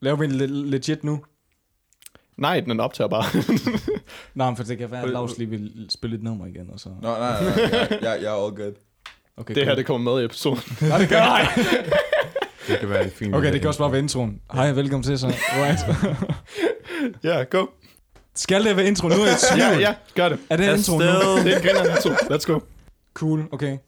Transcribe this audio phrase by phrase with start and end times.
[0.00, 1.24] Laver vi en le- legit nu?
[2.36, 3.24] Nej, den optager bare.
[4.34, 6.70] Nej, for det kan være, at Lars lige vil spille et nummer igen.
[6.72, 6.88] Og så.
[6.88, 7.68] Nå, nej, nej, nej.
[7.72, 8.72] Jeg, jeg, jeg er all good.
[9.36, 10.60] Okay, det her, det kommer med i episoden.
[10.80, 11.48] Nej, det gør nej.
[12.68, 14.40] Det kan være en fin Okay, det kan også bare være introen.
[14.52, 15.26] Hej, velkommen til så.
[15.26, 15.78] Right.
[17.24, 17.66] Ja, go.
[18.34, 19.14] Skal det være intro nu?
[19.14, 19.60] Er jeg tvivl.
[19.60, 20.38] Ja, ja, gør det.
[20.50, 21.36] Er det introen nu?
[21.44, 22.08] Det er en griner intro.
[22.10, 22.60] Let's go.
[23.14, 23.78] Cool, okay.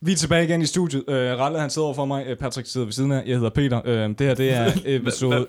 [0.00, 1.04] Vi er tilbage igen i studiet.
[1.08, 2.30] Uh, Ralle, han sidder over for mig.
[2.32, 3.22] Uh, Patrick sidder ved siden af.
[3.26, 3.80] Jeg hedder Peter.
[3.80, 5.46] Uh, det her, det er episode...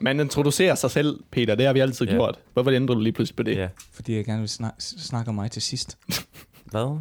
[0.00, 1.54] Man introducerer sig selv, Peter.
[1.54, 2.12] Det har vi altid Ja.
[2.12, 2.38] gjort.
[2.52, 3.56] Hvorfor ændrer du lige pludselig på det?
[3.56, 3.68] Ja.
[3.94, 5.98] Fordi jeg gerne vil snak- snakke om mig til sidst.
[6.64, 6.98] Hvad?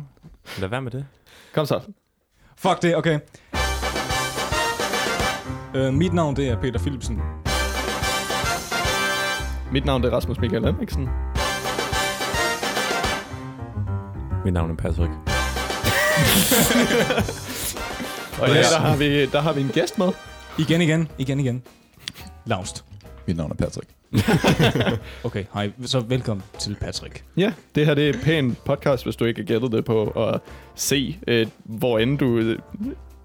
[0.60, 1.06] Lad være med det.
[1.54, 1.80] Kom så.
[2.58, 3.20] Fuck det, okay.
[5.76, 7.20] Uh, mit navn, det er Peter Philipsen.
[9.72, 11.10] Mit navn det er Rasmus Michael Henriksen.
[14.46, 15.33] Mit navn er Patrick.
[18.42, 20.08] Og ja, der har, vi, der har vi en gæst med.
[20.60, 21.64] Igen, igen, igen, igen.
[22.46, 22.84] Laust.
[23.28, 23.90] Mit navn er Patrick.
[25.24, 25.72] Okay, hej.
[25.86, 27.24] Så velkommen til Patrick.
[27.38, 30.40] Ja, det her det er pæn podcast, hvis du ikke har gættet det på at
[30.76, 32.60] se, øh, hvor end du øh,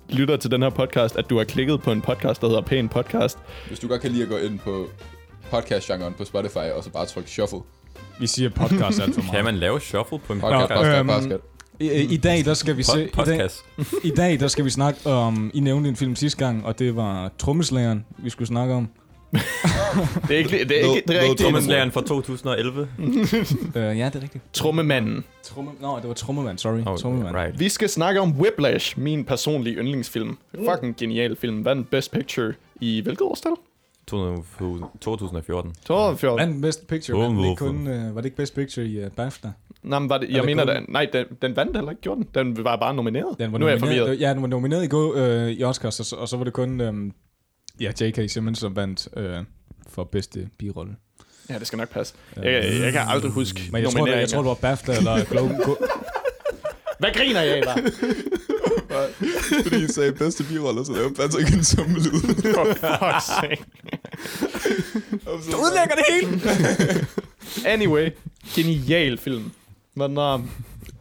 [0.08, 2.88] lytter til den her podcast, at du har klikket på en podcast, der hedder Pæn
[2.88, 3.38] Podcast.
[3.66, 4.86] Hvis du godt kan lide at gå ind på
[5.50, 7.58] podcast-genren på Spotify, og så bare trykke shuffle.
[8.18, 9.34] Vi siger podcast alt for meget.
[9.34, 10.78] Kan man lave shuffle på en Podcast, podcast?
[10.78, 11.57] podcast, øhm, podcast.
[11.80, 12.92] I, I dag, der skal vi se...
[12.92, 13.64] Pod- I dag, podcast.
[14.04, 15.50] I dag, der skal vi snakke om...
[15.54, 18.88] I nævnte en film sidste gang, og det var Trommeslageren, vi skulle snakke om.
[20.28, 21.40] Det er ikke det er ikke det er rigtigt.
[21.40, 22.88] Trommeslæren fra 2011.
[22.98, 23.08] Uh,
[23.74, 24.44] ja, det er rigtigt.
[24.52, 25.24] Trummemanden.
[25.42, 26.80] Tromme, Nå, det var Trommemand, sorry.
[26.86, 27.36] Oh, Trommemand.
[27.36, 27.60] right.
[27.60, 30.38] Vi skal snakke om Whiplash, min personlige yndlingsfilm.
[30.70, 31.64] Fucking genial film.
[31.64, 33.52] Vandt Best Picture i hvilket årstal?
[34.06, 35.74] 2014.
[35.80, 36.38] 2014.
[36.38, 37.66] Vandt Best Picture, ikke hvorfor?
[37.66, 39.48] kun, uh, var det ikke Best Picture i uh, BAFTA?
[39.88, 42.20] Nej, men var det, jeg mener, kun- den, nej, den, den vandt heller ikke, gjorde
[42.20, 42.28] den.
[42.56, 43.38] Den var bare nomineret.
[43.38, 44.20] Den var nu er jeg forvirret.
[44.20, 45.12] Ja, den var nomineret i går
[45.44, 47.12] uh, i Oscars, og så, og så var det kun um,
[47.80, 48.30] ja, J.K.
[48.30, 49.22] Simmons, som vandt uh,
[49.88, 50.92] for bedste birolle.
[51.50, 52.14] Ja, det skal nok passe.
[52.36, 55.24] Jeg, jeg kan aldrig huske Men jeg tror, det, jeg tror, det var BAFTA eller
[55.24, 55.54] Globe.
[57.00, 57.78] Hvad griner jeg af?
[59.62, 62.10] Fordi I sagde bedste birolle, så lavede Patrick en sommelyd.
[62.54, 63.64] For fuck's sake.
[65.52, 67.06] Du udlægger det hele!
[67.66, 68.10] Anyway,
[68.56, 69.52] genial film.
[69.98, 70.40] Men uh,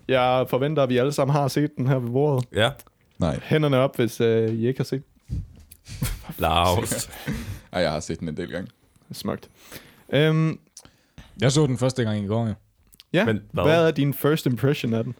[0.08, 2.46] jeg forventer, at vi alle sammen har set den her ved bordet.
[2.56, 2.72] Ja.
[3.19, 5.03] Nej, Hænderne op, hvis uh, I ikke har set
[6.38, 7.09] Laust.
[7.72, 8.68] Ej, jeg har set den en del gange.
[9.12, 9.50] Smukt.
[10.30, 10.59] Um,
[11.41, 12.53] Jeg så den første gang i går, ja.
[13.13, 13.63] ja, Men hvad?
[13.63, 15.16] hvad er din first impression af den?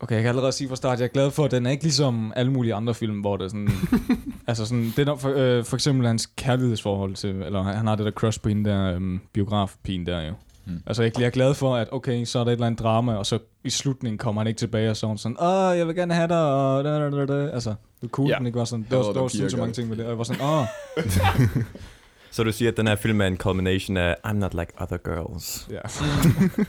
[0.00, 1.82] Okay, jeg kan allerede sige fra start, jeg er glad for, at den er ikke
[1.82, 3.68] ligesom alle mulige andre film, hvor det er sådan...
[4.48, 8.06] altså sådan, det er for, øh, for eksempel hans kærlighedsforhold til, eller han har det
[8.06, 10.34] der crush på hende der øhm, biografpigen der jo.
[10.64, 10.82] Hmm.
[10.86, 13.14] Altså jeg, jeg er glad for, at okay, så er der et eller andet drama,
[13.14, 15.86] og så i slutningen kommer han ikke tilbage, og så er hun sådan, åh, jeg
[15.86, 17.50] vil gerne have dig, og da, da, da, da.
[17.50, 18.34] Altså, det var cool, Ja.
[18.38, 19.62] den ikke var sådan, var, der var sindssygt gør.
[19.62, 20.64] mange ting med det, og jeg var sådan, åh,
[22.30, 24.96] Så du siger, at den her film er en culmination af I'm not like other
[24.96, 25.68] girls.
[25.70, 25.80] ja.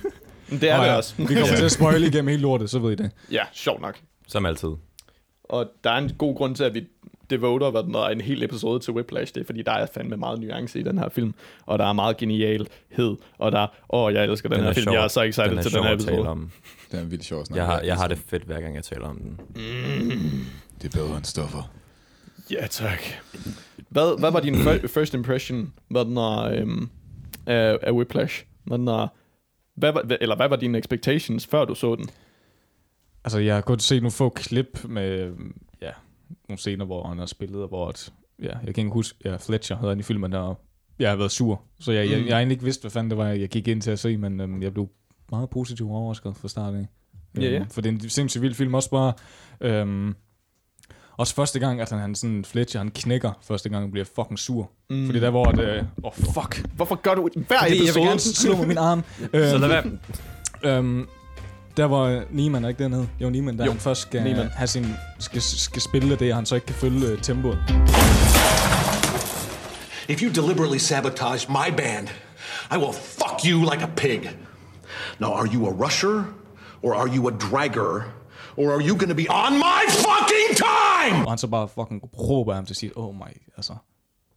[0.49, 1.13] Men Det er det ja, også.
[1.17, 3.11] Vi kommer til at spoile igennem hele lortet, så ved I det.
[3.31, 3.95] Ja, sjovt nok.
[4.27, 4.69] Som altid.
[5.43, 6.83] Og der er en god grund til, at vi
[7.33, 9.33] devoter hvad den er, en hel episode til Whiplash.
[9.33, 11.33] Det er, fordi der er fandme meget nuance i den her film.
[11.65, 13.15] Og der er meget genialhed.
[13.37, 14.83] Og der åh, jeg elsker den, Den her er film.
[14.83, 14.93] sjov.
[14.95, 16.27] Jeg er så excited Den er til den her episode.
[16.27, 16.51] om.
[16.91, 17.85] Det er en vildt sjov at snakke Jeg har, om.
[17.85, 19.39] jeg har det fedt, hver gang jeg taler om den.
[20.81, 21.71] Det er bedre end stoffer.
[22.51, 22.99] Ja, tak.
[23.89, 26.89] Hvad, hvad var din fir- first impression hvad den er, øhm,
[27.45, 28.45] af, af Whiplash?
[28.63, 29.07] Hvad den er,
[29.75, 32.05] hvad, var- eller hvad var dine expectations, før du så den?
[33.25, 35.31] Altså, jeg har kun set nogle få klip med,
[36.49, 39.35] nogle scener, hvor han har spillet, og hvor, at, ja, jeg kan ikke huske, ja,
[39.35, 40.57] Fletcher havde han i filmen, der, og
[40.99, 41.61] jeg har været sur.
[41.79, 42.27] Så jeg, jeg, Mm.
[42.27, 44.39] jeg egentlig ikke vidst, hvad fanden det var, jeg gik ind til at se, men
[44.41, 44.89] øhm, jeg blev
[45.31, 46.85] meget positivt overrasket fra start af.
[47.37, 47.55] Ja, ja.
[47.59, 49.13] Øhm, For det er en sindssygt vild film, også bare,
[49.61, 50.15] øhm,
[51.17, 54.39] også første gang, at han, han sådan, Fletcher, han knækker første gang, og bliver fucking
[54.39, 54.71] sur.
[54.89, 55.05] Mm.
[55.05, 56.65] Fordi der hvor, at, øh, oh fuck.
[56.75, 58.05] Hvorfor gør du hver Fordi jeg vil episode?
[58.05, 59.03] gerne slå med min arm.
[59.31, 59.99] Så lad Øhm,
[60.63, 60.77] være.
[60.77, 61.07] Øhm,
[61.77, 63.07] der var Niemann, er ikke dernede?
[63.19, 64.49] Jo, Niemann, der Jo, han først skal, Niemann.
[64.49, 64.85] have sin,
[65.19, 67.57] skal, skal spille det, og han så ikke kan følge uh, tempoet.
[70.09, 72.07] If you deliberately sabotage my band,
[72.71, 74.29] I will fuck you like a pig.
[75.19, 76.23] Now, are you a rusher,
[76.83, 78.03] or are you a dragger,
[78.57, 81.25] or are you gonna be on my fucking time?
[81.25, 83.73] Og han så bare fucking råber ham til sidst, oh my, altså.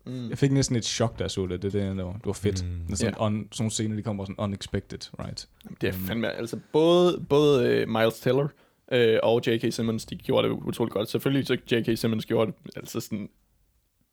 [0.07, 0.29] Mm.
[0.31, 1.63] Jeg fik næsten et chok, da jeg så det.
[1.63, 2.65] Det, det, det, var, det var fedt.
[2.65, 2.87] Mm.
[2.89, 3.27] Det sådan, yeah.
[3.27, 5.49] on, sådan nogle scener, de kommer sådan unexpected, right?
[5.81, 8.49] Det er fandme, altså både, både uh, Miles Teller
[8.93, 9.73] uh, og J.K.
[9.73, 11.09] Simmons, de gjorde det utroligt godt.
[11.09, 11.99] Selvfølgelig så J.K.
[11.99, 13.29] Simmons gjorde det altså sådan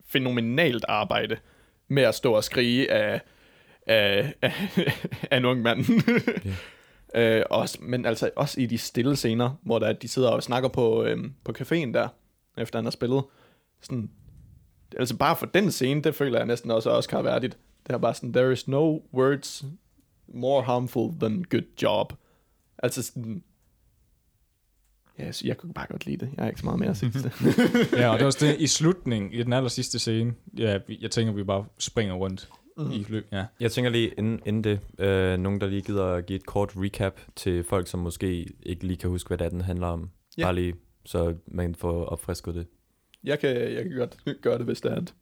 [0.08, 1.38] fænomenalt arbejde
[1.88, 3.22] med at stå og skrige af,
[3.88, 4.54] af, af,
[5.32, 5.86] af en ung mand.
[7.18, 7.42] yeah.
[7.42, 10.70] uh, også, men altså også i de stille scener, hvor der, de sidder og snakker
[10.70, 12.08] på, øhm, på caféen der,
[12.58, 13.24] efter han har spillet.
[13.82, 14.10] Sådan,
[15.00, 17.58] altså bare for den scene, det føler jeg næsten også er Oscar-værdigt.
[17.88, 19.66] Det er bare sådan, there is no words
[20.28, 22.14] more harmful than good job.
[22.78, 23.44] Altså sådan,
[25.20, 26.32] ja, yes, jeg kunne bare godt lide det.
[26.36, 27.34] Jeg har ikke så meget mere at sige til det.
[28.00, 30.34] Ja, og det var også det i slutningen, i den aller sidste scene.
[30.58, 32.92] Ja, jeg tænker, vi bare springer rundt mm.
[32.92, 33.28] i løb.
[33.32, 33.46] Ja.
[33.60, 36.74] Jeg tænker lige, inden, inden det, øh, nogen der lige gider at give et kort
[36.76, 40.10] recap til folk, som måske ikke lige kan huske, hvad det er, den handler om.
[40.38, 40.44] Ja.
[40.44, 40.74] Bare lige,
[41.06, 42.68] så man får opfrisket det.
[43.24, 45.14] Jeg kan, jeg kan godt gøre det, hvis det er det.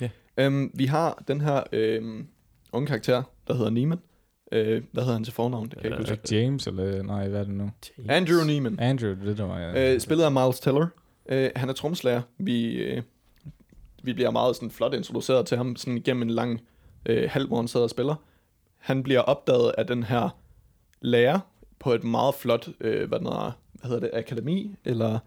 [0.00, 0.10] Ja.
[0.36, 2.26] Øhm, vi har den her øhm,
[2.72, 3.98] unge karakter, der hedder Neiman.
[4.52, 5.64] Øh, hvad hedder han til fornavn?
[5.68, 6.36] Det kan jeg ikke Er huske.
[6.36, 7.70] James, eller nej, hvad er det nu?
[8.08, 8.80] Andrew Neiman.
[8.80, 9.94] Andrew, det der var, ja.
[9.94, 10.86] Øh, spillet af Miles Teller.
[11.28, 12.22] Øh, han er tromslager.
[12.38, 13.02] Vi, øh,
[14.02, 16.60] vi bliver meget sådan flot introduceret til ham sådan igennem en lang
[17.06, 18.14] øh, halv, hvor han sidder og spiller.
[18.78, 20.28] Han bliver opdaget af den her
[21.00, 21.40] lærer
[21.78, 25.18] på et meget flot, øh, hvad, den er, hvad hedder det, akademi, eller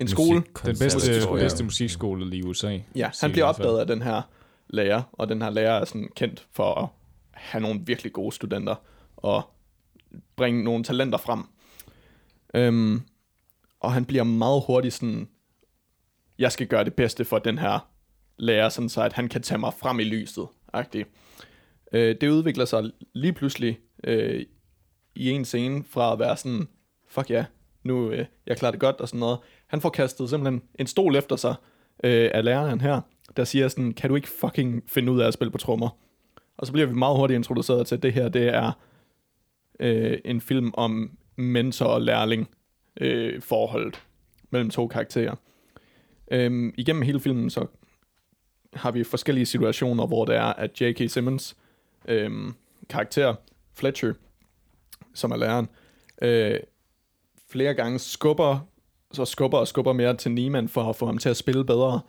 [0.00, 0.34] en skole.
[0.34, 1.38] den bedste, Musikkonservatorium.
[1.38, 2.78] bedste musikskole i USA.
[2.96, 4.22] Ja, han bliver opdaget af den her
[4.68, 6.88] lærer, og den her lærer er sådan kendt for at
[7.30, 8.74] have nogle virkelig gode studenter
[9.16, 9.42] og
[10.36, 11.44] bringe nogle talenter frem.
[12.54, 13.02] Øhm,
[13.80, 15.28] og han bliver meget hurtigt sådan,
[16.38, 17.88] jeg skal gøre det bedste for den her
[18.38, 20.46] lærer, sådan så at han kan tage mig frem i lyset.
[20.76, 21.04] -agtig.
[21.92, 24.46] Øh, det udvikler sig lige pludselig øh,
[25.14, 26.68] i en scene fra at være sådan,
[27.08, 27.44] fuck ja,
[27.82, 29.38] nu øh, jeg klarer det godt og sådan noget.
[29.68, 31.54] Han får kastet simpelthen en stol efter sig
[32.04, 33.00] øh, af læreren her,
[33.36, 35.88] der siger sådan, kan du ikke fucking finde ud af at spille på trommer?
[36.56, 38.72] Og så bliver vi meget hurtigt introduceret til, at det her, det er
[39.80, 42.48] øh, en film om mentor og lærling
[43.00, 44.02] øh, forholdet
[44.50, 45.34] mellem to karakterer.
[46.30, 47.66] Øhm, igennem hele filmen, så
[48.72, 51.10] har vi forskellige situationer, hvor det er, at J.K.
[51.10, 51.56] Simmons
[52.08, 52.54] øhm,
[52.88, 53.34] karakter,
[53.74, 54.12] Fletcher,
[55.14, 55.68] som er læreren,
[56.22, 56.60] øh,
[57.50, 58.68] flere gange skubber,
[59.12, 62.00] så skubber og skubber mere til Neiman for at få ham til at spille bedre.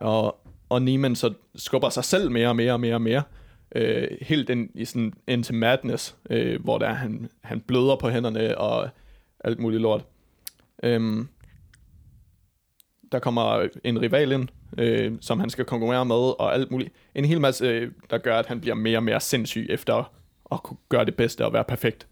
[0.00, 3.22] Og, og Neiman så skubber sig selv mere og mere og mere og mere.
[3.74, 8.08] Øh, helt ind, i sådan, ind til madness, øh, hvor der han, han bløder på
[8.10, 8.88] hænderne og
[9.40, 10.04] alt muligt lort.
[10.82, 11.28] Øhm,
[13.12, 14.48] der kommer en rival ind,
[14.78, 16.92] øh, som han skal konkurrere med, og alt muligt.
[17.14, 20.12] En hel masse, øh, der gør, at han bliver mere og mere sindssyg efter
[20.52, 22.06] at kunne gøre det bedste og være perfekt.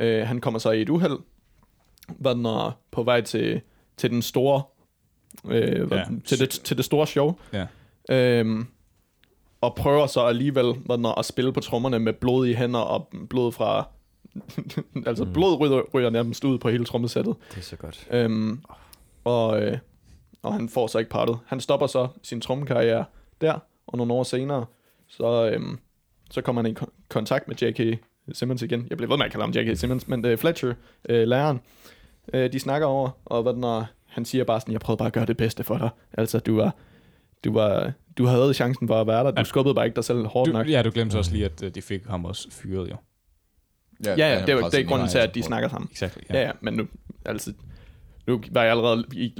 [0.00, 1.18] Øh, han kommer så i et uheld,
[2.08, 3.60] hvor den er på vej til,
[3.96, 4.62] til den store,
[5.44, 6.04] øh, hvad, Ja.
[6.24, 7.34] til, det, til det store show.
[7.52, 7.66] Ja.
[8.10, 8.66] Øhm,
[9.60, 12.80] og prøver så alligevel hvad den er, at spille på trommerne med blod i hænder
[12.80, 13.88] og blod fra...
[15.06, 15.32] altså mm.
[15.32, 17.36] blod ryger, ryger nærmest ud på hele trommesættet.
[17.50, 18.08] Det er så godt.
[18.10, 18.60] Øhm,
[19.24, 19.78] og, øh,
[20.42, 21.38] og han får så ikke partet.
[21.46, 23.04] Han stopper så sin trommekarriere
[23.40, 24.66] der, og nogle år senere,
[25.08, 25.78] så, øhm,
[26.30, 27.98] så kommer han i kon- kontakt med J.K.
[28.32, 28.86] Simmons igen.
[28.90, 29.76] Jeg bliver ved med at kalde ham J.K.
[29.78, 30.74] Simmons, men øh, Fletcher,
[31.08, 31.60] øh, læreren,
[32.34, 35.12] øh, de snakker over, og hvad når han siger bare sådan, jeg prøvede bare at
[35.12, 35.88] gøre det bedste for dig.
[36.12, 36.74] Altså, du var,
[37.44, 39.30] du var, du havde chancen for at være der.
[39.30, 39.44] Du Ja.
[39.44, 40.68] skubbede bare ikke dig selv hårdt Du, nok.
[40.68, 42.96] ja, du glemte også lige, at øh, de fik ham også fyret, jo.
[44.06, 45.68] Ja, ja, det, er, jo- det er grunden til, at de snakker.
[45.68, 45.88] sammen.
[45.92, 46.18] Exakt.
[46.30, 46.86] Ja, ja, men nu,
[47.24, 47.52] altså,
[48.26, 49.32] nu var jeg allerede lige,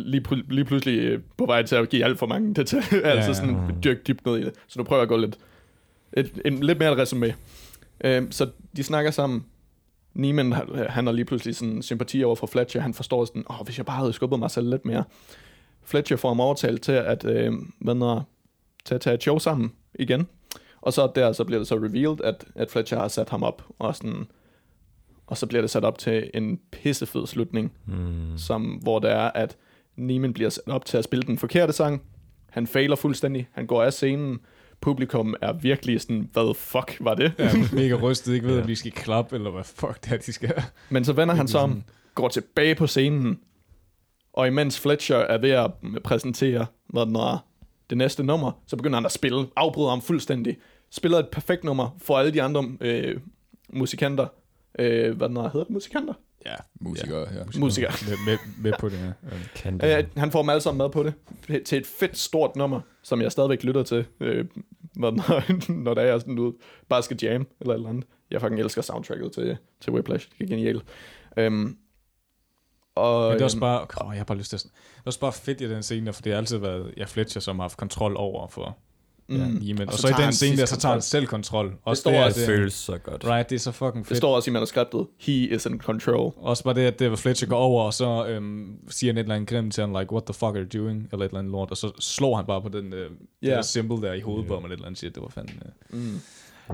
[0.48, 3.34] lige pludselig øh, på vej til at give alt for mange detaljer, altså ja.
[3.34, 4.52] sådan dyrke dybt ned i det.
[4.68, 5.36] Så nu prøver jeg at gå lidt,
[6.12, 7.34] et, en, lidt mere et resume.
[8.04, 9.44] Øhm, så de snakker sammen.
[10.14, 12.80] Neiman, han- har lige pludselig sådan sympati over for Fletcher.
[12.80, 15.04] Han forstår sådan, åh, hvis jeg bare havde skubbet mig selv lidt mere.
[15.84, 18.28] Fletcher får ham overtalt til at, øh, hvad når,
[18.84, 20.26] til at tage et show sammen igen.
[20.80, 23.62] Og så der, så bliver det så revealed, at, at Fletcher har sat ham op,
[23.78, 24.24] og sådan,
[25.26, 28.38] og så bliver det sat op til en pissefed slutning, Mm.
[28.38, 29.56] som, hvor det er, at
[29.96, 32.02] Neiman bliver sat op til at spille den forkerte sang.
[32.50, 33.48] Han fejler fuldstændig.
[33.52, 34.38] Han går af scenen.
[34.82, 37.32] Publikum er virkelig sådan, hvad fuck var det?
[37.38, 40.32] Ja, mega rystet, ikke ved, om de skal klappe, eller hvad fuck det er, de
[40.32, 40.62] skal.
[40.90, 41.82] Men så vender han sig om,
[42.14, 43.38] går tilbage på scenen,
[44.32, 45.70] og imens Fletcher er ved at
[46.04, 47.46] præsentere, hvad den er,
[47.90, 50.56] det næste nummer, så begynder han at spille, afbryder ham fuldstændig,
[50.90, 53.20] spiller et perfekt nummer for alle de andre øh,
[53.72, 54.26] musikanter.
[54.78, 56.14] Øh, hvad den er, hedder det musikanter?
[56.46, 57.58] Ja, Musikere, ja.
[57.58, 57.92] Musikere.
[58.08, 59.12] med, med, med på det her.
[59.22, 59.36] Ja.
[59.54, 59.98] Kan det.
[59.98, 61.14] Øh, han får dem alle sammen med på det,
[61.64, 64.44] til et fedt stort nummer, som jeg stadigvæk lytter til, øh,
[64.94, 65.10] når,
[65.72, 66.52] når der er sådan ud,
[66.88, 68.04] bare skal jam, eller et eller andet.
[68.30, 70.84] Jeg fucking elsker soundtracket til, til Whiplash, det er genialt.
[71.36, 71.76] Øhm,
[72.94, 74.98] og, Men det er også øhm, bare, åh, jeg har bare lyst til sådan, det
[74.98, 77.58] er også bare fedt i den scene, for det har altid været ja, Fletcher, som
[77.58, 78.78] har haft kontrol over for
[79.38, 79.52] ja, Mm.
[79.62, 79.88] Neiman.
[79.88, 81.74] Og Og, så så, i den scene der, så tager han selv kontrol.
[81.84, 83.24] Også står det, også- Det det, føles så godt.
[83.24, 84.16] right, det er så fucking Det fedt.
[84.16, 86.32] står også i manuskriptet, he is in control.
[86.36, 89.22] Også bare det, at det var Fletcher går over, og så øhm, siger han et
[89.22, 91.08] eller andet grimt til ham, like, what the fuck are you doing?
[91.12, 93.56] Eller et eller andet lort, og så slår han bare på den øh, yeah.
[93.56, 95.14] der symbol der i hovedet på ham, eller et eller andet shit.
[95.14, 95.52] Det var fandme
[95.92, 96.20] øh, Mm.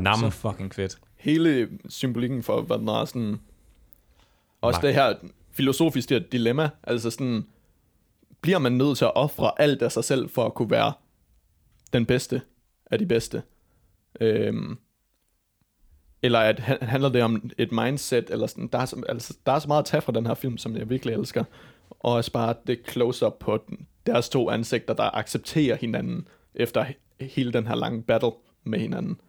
[0.02, 0.18] Nam.
[0.18, 0.98] så fucking fedt.
[1.16, 3.40] Hele symbolikken for, hvad den er sådan...
[4.60, 4.86] Også Nej.
[4.86, 5.14] det her
[5.52, 7.44] filosofisk det her dilemma, altså sådan...
[8.40, 10.92] Bliver man nødt til at ofre alt af sig selv for at kunne være
[11.92, 12.40] den bedste
[12.90, 13.42] af de bedste.
[14.20, 14.78] Øhm,
[16.22, 19.58] eller at, handler det om et mindset, eller sådan, der er, så, altså, der er
[19.58, 21.44] så meget at tage fra den her film, som jeg virkelig elsker.
[21.90, 26.84] Og også bare det close-up på den, deres to ansigter, der accepterer hinanden, efter
[27.20, 28.32] hele den her lange battle
[28.64, 29.20] med hinanden.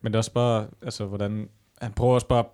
[0.00, 1.48] Men det er også bare, altså, hvordan...
[1.80, 2.44] Han prøver også bare,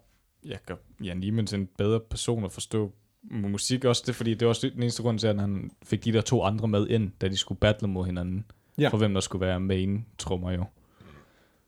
[0.46, 2.92] ja, gør Jan Niemann til en bedre person at forstå
[3.30, 4.02] musik også.
[4.06, 6.42] Det fordi, det er også den eneste grund til, at han fik de der to
[6.42, 8.44] andre med ind, da de skulle battle mod hinanden.
[8.78, 8.88] Ja.
[8.88, 10.64] For hvem der skulle være main trommer jo.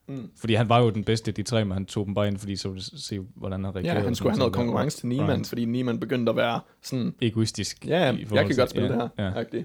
[0.09, 0.31] Mm.
[0.37, 2.39] Fordi han var jo den bedste af de tre, men han tog dem bare ind,
[2.39, 3.99] fordi så ville se, hvordan han reagerede.
[3.99, 5.49] Ja, han skulle have noget konkurrence til Niemann, Right.
[5.49, 7.87] fordi Niemann begyndte at være sådan, Egoistisk.
[7.87, 9.25] ja, jeg kan til- godt spille ja, det her.
[9.35, 9.45] Ja.
[9.53, 9.63] Ja.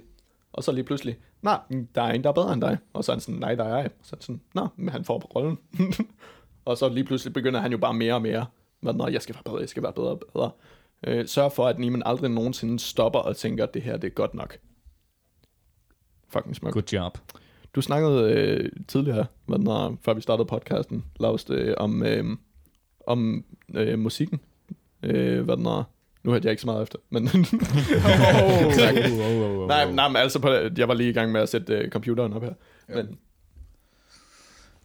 [0.53, 1.59] Og så lige pludselig, nej,
[1.95, 2.77] der er en, der er bedre end dig.
[2.93, 3.89] Og så er han sådan, nej, der er jeg.
[4.03, 5.57] Så er han sådan, nå, men han får på rollen.
[6.65, 8.45] og så lige pludselig begynder han jo bare mere og mere,
[8.81, 10.51] hvad når jeg skal være bedre, jeg skal være bedre og bedre.
[11.07, 14.11] Øh, sørg for, at Niemann aldrig nogensinde stopper og tænker, at det her det er
[14.13, 14.57] godt nok.
[16.29, 16.73] Fucking smukt.
[16.73, 17.17] Good job.
[17.75, 22.25] Du snakkede øh, tidligere, hvad når, før vi startede podcasten, Lars, øh, om, øh,
[23.07, 23.43] om
[23.73, 24.39] øh, musikken.
[25.03, 25.93] Øh, hvad når,
[26.23, 27.23] nu hørte jeg ikke så meget efter, men...
[27.29, 31.41] Oh, oh, oh, oh, nej, nej, men altså, på, jeg var lige i gang med
[31.41, 32.53] at sætte øh, computeren op her.
[32.89, 32.95] Ja.
[32.95, 33.17] Men,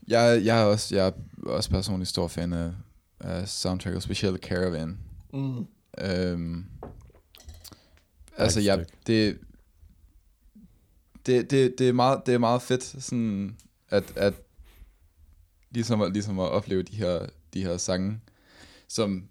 [0.09, 1.13] Jeg, jeg, er også, jeg er
[1.47, 2.71] også personligt stor fan af,
[3.21, 4.99] af soundtracket, specielt Caravan.
[5.33, 5.67] mm,
[6.01, 6.65] Øhm,
[8.37, 9.39] altså, jeg, det,
[11.27, 13.57] det, det, det, er meget, det er meget fedt, sådan,
[13.91, 14.35] at, at
[15.71, 18.21] ligesom, at, ligesom at opleve de her, de her sange,
[18.89, 19.29] som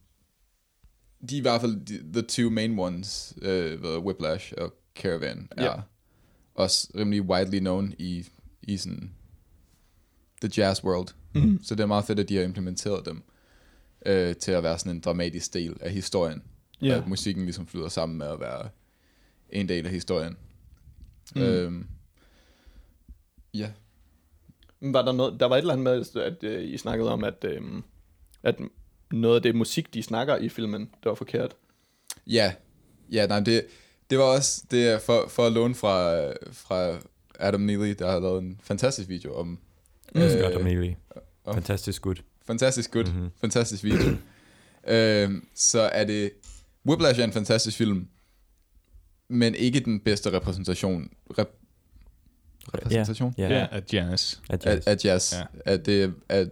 [1.30, 5.64] de er i hvert fald de, the two main ones, ved Whiplash og Caravan, er
[5.66, 5.74] Ja.
[6.56, 8.28] også rimelig widely known i,
[8.62, 9.12] i sådan
[10.42, 11.08] the jazz world.
[11.36, 13.24] mm, Så det er meget fedt, at de har implementeret dem
[14.06, 16.44] øh, til at være sådan en dramatisk del af historien.
[16.84, 16.98] Yeah.
[16.98, 18.70] At musikken ligesom flyder sammen med at være
[19.50, 20.38] en del af historien.
[21.36, 21.42] Mm.
[21.42, 21.88] Øhm,
[23.54, 23.70] ja.
[24.82, 25.84] var der noget, der var et eller andet
[26.16, 27.62] med, at øh, I snakkede om, at, øh,
[28.44, 28.56] at
[29.12, 31.56] noget af det musik, de snakker i filmen, det var forkert.
[32.28, 32.54] Ja,
[33.12, 33.66] ja nej, det,
[34.10, 36.98] det var også det er for, for at låne fra, fra
[37.40, 39.60] Adam Neely, der har lavet en fantastisk video om...
[40.16, 40.22] Mm.
[40.30, 40.98] Scott Amelie.
[41.46, 42.16] og- Fantastisk good.
[42.46, 43.06] Fantastisk Mhm.
[43.08, 43.30] mm-hmm.
[43.42, 44.12] fantastisk video.
[44.88, 46.32] øhm, så er det...
[46.86, 48.08] Whiplash er en fantastisk film,
[49.34, 51.10] men ikke den bedste repræsentation.
[51.40, 51.50] Rep,
[52.74, 53.34] repræsentation?
[53.38, 53.68] Ja, Ja, ja.
[53.72, 54.36] at jazz.
[54.50, 54.88] At Af, jazz.
[54.88, 55.34] af jazz.
[55.34, 55.42] Ja.
[55.66, 56.50] At, det, at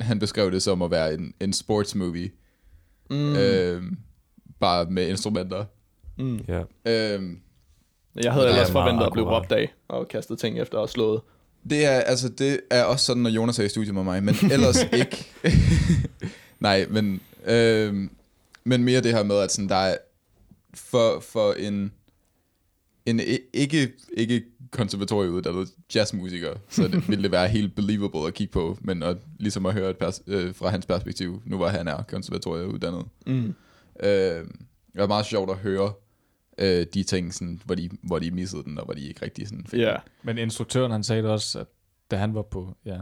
[0.00, 2.30] han beskrev det som at være en, en sports movie,
[3.10, 3.36] Mm.
[3.36, 3.98] øhm,
[4.60, 5.64] bare med instrumenter.
[6.18, 6.40] Mm.
[6.48, 6.62] Ja.
[6.86, 7.38] Øhm,
[8.22, 11.20] Jeg havde er ellers forventet at blive råbt af og kastet ting efter og slået.
[11.70, 14.34] Det er, altså, det er også sådan, når Jonas er i studiet med mig, men
[14.52, 15.26] ellers ikke.
[16.60, 18.10] Nej, men, øhm,
[18.64, 19.96] men mere det her med, at sådan, der er
[20.74, 21.92] for, for en,
[23.06, 23.20] en
[23.54, 29.02] ikke, ikke konservatorieuddannet jazzmusiker, så det, ville det være helt believable at kigge på, men
[29.02, 33.04] at, ligesom at høre et pers- øh, fra hans perspektiv, nu var han er konservatorieuddannet.
[33.26, 33.54] Mm.
[34.02, 34.08] Øh,
[34.92, 35.92] det var meget sjovt at høre
[36.58, 39.48] øh, de ting, sådan, hvor, de, hvor de missede den, og hvor de ikke rigtig
[39.48, 39.96] sådan fik Ja.
[40.22, 41.66] Men instruktøren, han sagde det også, at
[42.10, 42.98] da han var på, ja,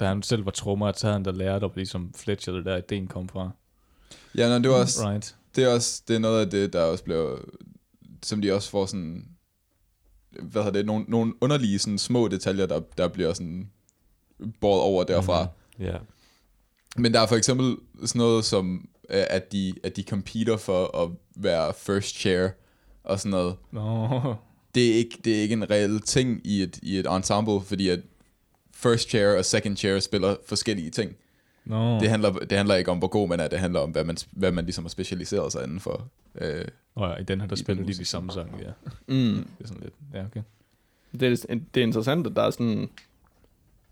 [0.00, 2.76] da han selv var trommer, så havde han da lært op, ligesom Fletcher, det der
[2.76, 3.50] ideen kom fra.
[4.36, 5.36] Ja, nej, det var også, Right.
[5.56, 7.36] det er også det er noget af det, der også bliver,
[8.22, 9.24] som de også får sådan,
[10.42, 13.70] hvad hedder det, nogle, nogle underlige sådan små detaljer, der, der bliver sådan
[14.60, 15.44] båret over derfra.
[15.78, 15.84] Mm.
[15.84, 15.96] Ja.
[16.96, 21.02] Men der er for eksempel sådan noget som, øh, at de, at de competer for
[21.02, 22.48] at være first chair
[23.04, 23.56] og sådan noget.
[23.72, 24.34] Nå,
[24.74, 27.88] Det er ikke, det er ikke en reel ting i et, i et ensemble, fordi
[27.88, 28.00] at
[28.74, 31.12] first chair og second chair spiller forskellige ting.
[31.68, 32.00] Nå.
[32.00, 34.16] Det, handler, det handler ikke om, hvor god man er, det handler om, hvad man,
[34.30, 36.08] hvad man ligesom har specialiseret sig inden for.
[36.40, 38.70] Øh, Og i den her, der I spiller den de samme sange, ja.
[39.06, 39.34] Mm.
[39.58, 40.42] Det er sådan lidt, ja, okay.
[41.20, 42.90] Det, er, det er interessant, at der er sådan,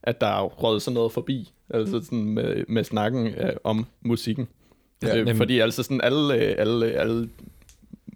[0.02, 4.48] at der er røget sådan noget forbi, altså sådan med, med snakken øh, om musikken.
[5.02, 7.28] Ja, Ja, øh, fordi altså sådan alle, alle, alle,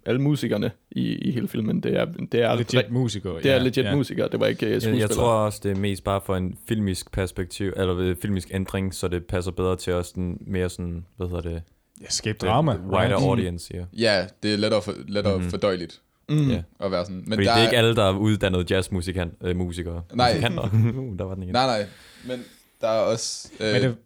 [0.06, 3.36] alle musikerne i, i hele filmen, det er, det er, Legit musikere.
[3.36, 3.94] det er ja, legit ja.
[3.96, 5.08] musikere, det var ikke uh, Jeg, skuespillere.
[5.08, 8.94] jeg tror også, det er mest bare for en filmisk perspektiv, eller øh, filmisk ændring,
[8.94, 11.62] så det passer bedre til os den mere sådan, hvad hedder det?
[12.00, 12.72] Ja, skabe drama.
[12.72, 13.12] Wider right?
[13.12, 13.84] audience, ja.
[13.96, 15.50] ja, det er lettere, for, lettere mm-hmm.
[15.50, 16.50] fordøjeligt Mm.
[16.50, 16.62] ja.
[16.80, 17.16] at være sådan.
[17.26, 19.28] Men Fordi der det er ikke alle, der er uddannede jazzmusikere.
[19.42, 20.02] Øh, musikere.
[20.14, 20.42] Nej.
[20.42, 21.52] Uh, der var den igen.
[21.52, 21.86] Nej, nej.
[22.26, 22.44] Men
[22.80, 23.48] der er også...
[23.60, 23.96] Øh, Men det, det,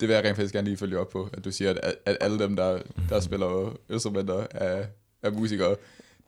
[0.00, 2.16] det vil jeg rent faktisk gerne lige følge op på, at du siger, at, at
[2.20, 2.78] alle dem, der,
[3.08, 4.84] der spiller instrumenter, er,
[5.22, 5.76] er musikere.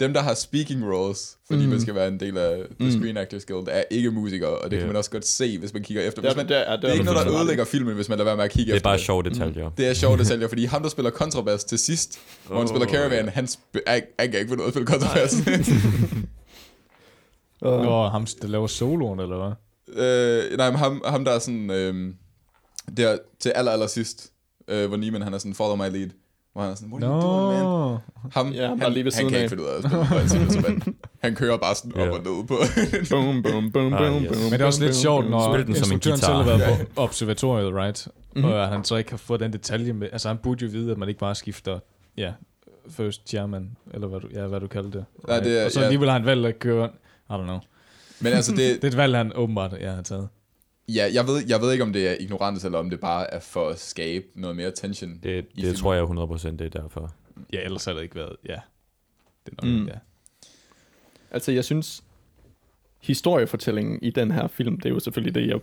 [0.00, 1.68] Dem, der har speaking roles, fordi mm.
[1.70, 4.76] man skal være en del af The Screen Actors Guild, er ikke musikere, og det
[4.76, 4.80] Ja.
[4.80, 6.22] kan man også godt se, hvis man kigger efter.
[6.22, 8.08] Ja, Hvis men man, det er, det det er ikke noget, der ødelægger filmen, hvis
[8.08, 9.70] man lader være med at kigge Det er efter bare sjove detaljer.
[9.70, 13.28] Det er sjovt detaljer, fordi ham, der spiller kontrabas til sidst, hvor han spiller Caravan,
[13.28, 15.34] han, sp- han, han kan ikke ud af at spille kontrabas.
[15.46, 15.66] ret.
[17.84, 19.52] Nå, ham, der laver soloen, eller hvad?
[20.04, 21.70] Øh, nej, men ham, ham der er sådan...
[21.70, 22.14] Øh,
[22.96, 24.32] der til aller, aller sidst,
[24.68, 26.08] øh, hvor Neiman han er sådan, follow my lead.
[26.52, 27.99] Hvor han er sådan, what are you doing, man?
[28.32, 29.42] Ham, Ja, han, der lige ved han siden kan af.
[29.42, 32.11] ikke finde ud af at spille på en single Han kører bare sådan op Ja.
[32.12, 32.54] og ned på...
[33.11, 34.28] Boom, boom, boom, Ah, boom, yes.
[34.28, 34.42] boom.
[34.42, 36.87] Men det er også lidt sjovt, når Spil den som en instruktøren selv har været
[36.94, 38.06] på observatoriet, right?
[38.06, 38.23] Mhm.
[38.42, 38.52] Mm-hmm.
[38.52, 40.09] Og at han så ikke har fået den detalje med.
[40.12, 41.78] Altså han burde jo vide, at man ikke bare skifter,
[42.16, 42.32] ja,
[42.90, 45.04] first chairman, eller hvad du, ja, hvad du kalder det.
[45.28, 45.85] Nej, det er- og så ja.
[45.87, 46.87] alligevel har han valgt at køre,
[47.30, 47.59] I don't know.
[48.21, 50.28] Men altså, det, Det er et valg, han åbenbart ja, har taget.
[50.94, 53.40] Ja, jeg, ved, jeg ved ikke, om det er ignorant, eller om det bare er
[53.40, 55.18] for at skabe noget mere tension.
[55.22, 57.14] Det, det tror jeg 100% det er derfor.
[57.52, 58.61] Ja, ellers har det ikke været, ja.
[59.46, 59.87] Det er nok, mm.
[59.87, 59.94] ja.
[61.30, 62.04] Altså, jeg synes,
[63.00, 65.61] historiefortællingen i den her film, det er jo selvfølgelig det, jeg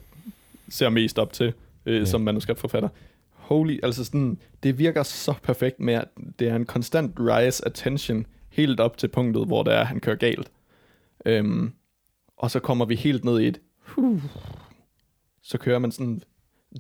[0.69, 1.53] ser mest op til
[1.86, 2.05] øh, Ja.
[2.05, 2.89] som manuskriptforfatter.
[3.31, 6.07] Holy, altså sådan, det virker så perfekt med, at
[6.39, 10.00] det er en konstant rise af tension, helt op til punktet, hvor det er, han
[10.00, 10.51] kører galt.
[11.25, 11.74] Øhm,
[12.38, 14.21] og så kommer vi helt ned i et, huh,
[15.50, 16.22] så kører man sådan,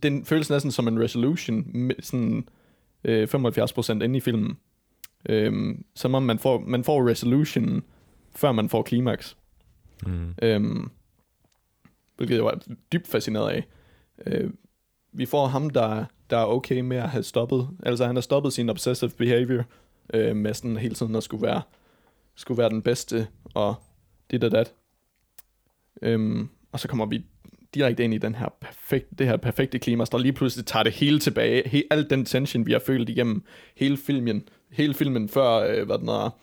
[0.03, 2.47] den føles næsten som en resolution, med sådan
[3.03, 4.57] øh, 75% inde i filmen.
[5.29, 7.83] Øhm, som om man får, man får resolutionen,
[8.35, 9.37] før man får klimaks.
[10.05, 10.33] Mm.
[10.41, 10.89] Øhm,
[12.15, 12.61] hvilket jeg var
[12.93, 13.67] dybt fascineret af.
[14.25, 14.51] Øh,
[15.11, 18.53] vi får ham, der, der er okay med at have stoppet, altså han har stoppet
[18.53, 19.63] sin obsessive behavior,
[20.13, 21.61] øh, med sådan hele tiden at skulle være,
[22.35, 23.75] skulle være den bedste, og
[24.31, 24.73] dit og dat.
[26.01, 27.25] Øhm, og så kommer vi
[27.73, 30.93] direkte ind i den her perfekt, det her perfekte klima, der lige pludselig tager det
[30.93, 31.69] hele tilbage.
[31.69, 33.43] He, al den tension, vi har følt igennem
[33.75, 36.39] hele filmen, hele filmen før, øh, hvad den er,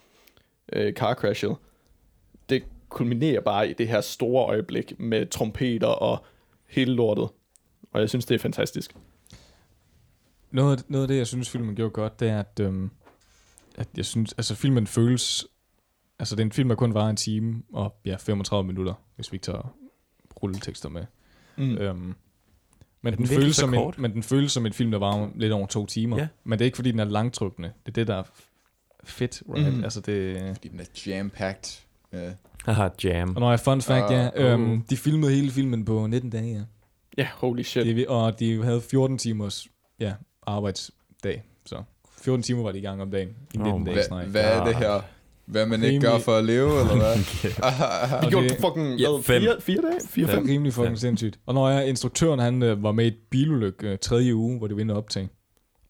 [0.73, 1.57] øh, car crashet,
[2.49, 6.25] det kulminerer bare i det her store øjeblik med trompeter og
[6.69, 7.29] hele lortet.
[7.93, 8.97] Og jeg synes, det er fantastisk.
[10.51, 12.91] Noget, noget af det, jeg synes, filmen gjorde godt, det er, at, øhm,
[13.77, 15.47] at jeg synes, altså filmen føles,
[16.19, 19.33] altså det er en film, der kun var en time og ja, 35 minutter, hvis
[19.33, 19.77] vi ikke tager
[20.43, 21.05] rulletekster med.
[21.59, 21.77] Mm.
[21.79, 22.15] Øhm,
[23.03, 25.53] men, den den føles som en, men den føles som en film, der var lidt
[25.53, 26.19] over to timer.
[26.19, 26.29] Ja.
[26.45, 27.73] Men det er ikke, fordi den er langtrykkende.
[27.87, 28.23] Det er det, der er
[29.05, 29.75] fedt, right?
[29.77, 29.85] Mm.
[29.85, 30.41] Altså det...
[30.57, 31.81] Fordi den er jam-packed.
[32.13, 32.31] Ja.
[32.65, 33.35] Haha, jam.
[33.35, 34.79] Og når jeg fun fact, ja, Ah, øhm, oh.
[34.91, 36.61] de filmede hele filmen på 19 dage, ja.
[37.19, 37.87] Ja, holy shit.
[37.87, 39.69] Det, vi- og de havde 14 timers
[40.01, 40.13] ja,
[40.47, 41.43] arbejdsdag.
[41.67, 41.83] Så
[42.23, 44.27] 14 timer var de i gang om dagen i Oh 19 my dage Hvad, snart.
[44.27, 45.01] hvad er det her?
[45.47, 47.17] Hvad man ikke Rimelig- gør for at leve, eller hvad?
[48.21, 49.43] Vi og gjorde det- fucking Ja, hvad, fem.
[49.43, 50.01] fire, fire dage?
[50.09, 50.47] Fire, Det fem?
[50.49, 50.99] rimelig fucking Ja.
[51.01, 51.39] sindssygt.
[51.47, 54.67] Og når jeg, instruktøren, han øh, var med i et bilulykke øh, tredje uge, hvor
[54.67, 55.29] det var inde op til,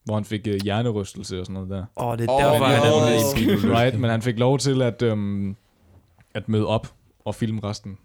[0.05, 1.85] hvor han fik øh, hjernerystelse og sådan noget der.
[1.97, 3.75] Åh, oh, det er derfor, han er med i.
[3.75, 5.55] Right, men han fik lov til at, øhm,
[6.33, 6.87] at møde op
[7.25, 7.97] og filme resten.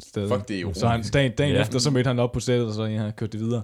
[0.00, 0.28] Stedet.
[0.32, 1.12] Fuck, det er Så han, ironisk.
[1.14, 1.54] dagen, dagen Ja.
[1.56, 1.66] yeah.
[1.66, 3.62] efter, så mødte han op på stedet, og så ja, kørte det videre.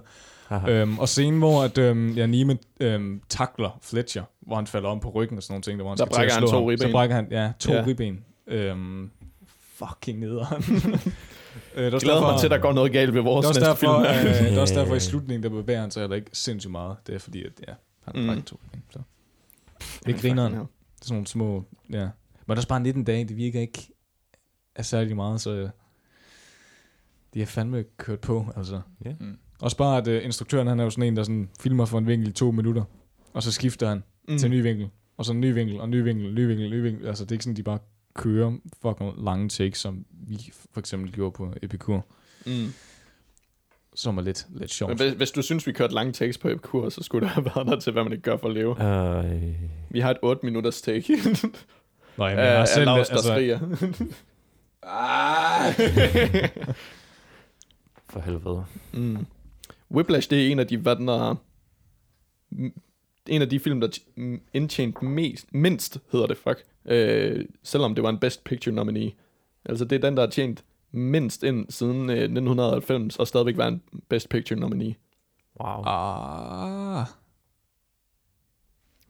[0.69, 4.99] Øhm, og scenen, hvor at, øhm, ja, Neiman øhm, takler Fletcher, hvor han falder om
[4.99, 6.69] på ryggen og sådan nogle ting, der, hvor han Der skal til brækker han to
[6.69, 6.87] ribben.
[6.87, 7.83] Så brækker han, ja, to Ja.
[7.87, 8.25] ribben.
[8.47, 9.11] Øhm,
[9.73, 10.63] fucking nederen.
[11.75, 13.69] øh, er glæder derfor- mig til, at der går noget galt ved vores det er
[13.69, 14.27] også næste derfor, film.
[14.27, 16.97] øh, det er også derfor i slutningen, der bevæger han sig heller ikke sindssygt meget.
[17.07, 17.73] Det er fordi, at ja,
[18.05, 18.27] han har Mm.
[18.27, 18.83] brækket to ribben.
[18.89, 18.99] Så.
[20.05, 20.53] Det er grineren.
[20.53, 20.65] Det er
[21.01, 22.09] sådan nogle små, ja.
[22.45, 23.87] Men det er bare 19 dage, det virker ikke
[24.75, 25.69] af særlig meget, så
[27.33, 28.81] de er fandme kørt på, altså.
[29.05, 29.13] Ja.
[29.19, 29.37] Mm.
[29.61, 32.07] Også bare, at uh, instruktøren, han er jo sådan en, der sådan filmer for en
[32.07, 32.83] vinkel i to minutter,
[33.33, 34.37] og så skifter han mm.
[34.37, 36.69] til en ny vinkel, og så en ny vinkel, og en ny vinkel, ny vinkel,
[36.69, 37.07] ny vinkel.
[37.07, 37.79] Altså, det er ikke sådan, de bare
[38.15, 42.05] kører fucking lange takes, som vi for eksempel gjorde på Epicur,
[42.45, 42.73] Mm.
[43.95, 44.89] som er lidt, lidt sjovt.
[44.89, 47.45] Men hvis, hvis du synes, vi kørte lange takes på Epicur, så skulle det have
[47.45, 48.71] været der til, hvad man ikke gør for at leve.
[49.25, 49.53] Øh,
[49.89, 51.17] Vi har et 8 minutters take
[52.17, 53.59] Nå, jamen, af, jeg har selv, Lars, der altså, skriger.
[54.83, 55.73] Ah!
[58.09, 58.63] for helvede.
[58.93, 59.25] Mm.
[59.91, 61.35] Whiplash, det er en af de, hvad den er,
[63.27, 63.99] en af de film, der
[64.53, 69.11] indtjente mest, mindst, hedder det, fuck, øh, selvom det var en Best Picture nominee.
[69.65, 73.67] Altså, det er den, der har tjent mindst ind siden øh, 1990, og stadigvæk var
[73.67, 74.95] en Best Picture nominee.
[75.59, 75.83] Wow.
[75.85, 77.05] Ah,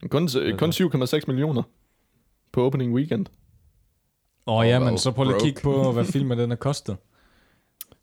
[0.09, 1.63] Kun, øh, kun 7,6 millioner
[2.51, 3.25] på opening weekend.
[4.47, 6.97] Åh oh, ja, men så prøv lige at kigge på, hvad filmen den har kostet.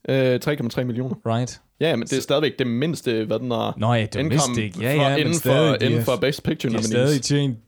[0.08, 1.14] Øh, 3,3 millioner.
[1.26, 1.60] Right?
[1.80, 4.80] Ja, men det er stadigvæk det mindste, hvad den er Nå ja, det er ikke.
[4.80, 6.82] Ja, fra, ja, men inden, stadig, for, de inden har- for Best Picture De har
[6.82, 7.08] nominees.
[7.08, 7.58] stadig tjent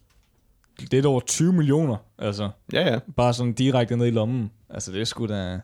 [0.90, 2.50] lidt over 20 millioner, altså.
[2.72, 2.98] Ja, ja.
[3.16, 4.50] Bare sådan direkte ned i lommen.
[4.70, 5.34] Altså, det er sgu da...
[5.54, 5.60] Det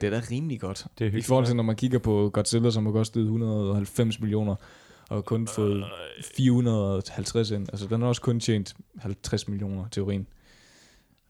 [0.00, 0.86] Det er da rimelig godt.
[0.98, 4.54] Det er I forhold til, når man kigger på Godzilla, som har kostet 190 millioner,
[5.10, 5.84] og kun fået
[6.36, 7.66] 450 ind.
[7.72, 10.26] Altså, den har også kun tjent 50 millioner, teorien.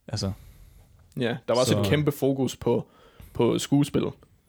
[0.09, 0.33] Altså,
[1.20, 2.87] Ja, der var også Så- et kæmpe fokus på,
[3.35, 4.03] på skuespil.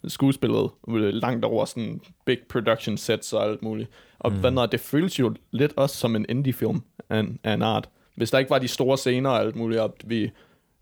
[0.08, 0.70] Skuespillet
[1.14, 3.90] langt over sådan big production sets og alt muligt.
[4.18, 4.40] Og mm.
[4.40, 7.88] hvad, det føles jo lidt også som en indie-film af en, af en art.
[8.14, 10.30] Hvis der ikke var de store scener og alt muligt, og vi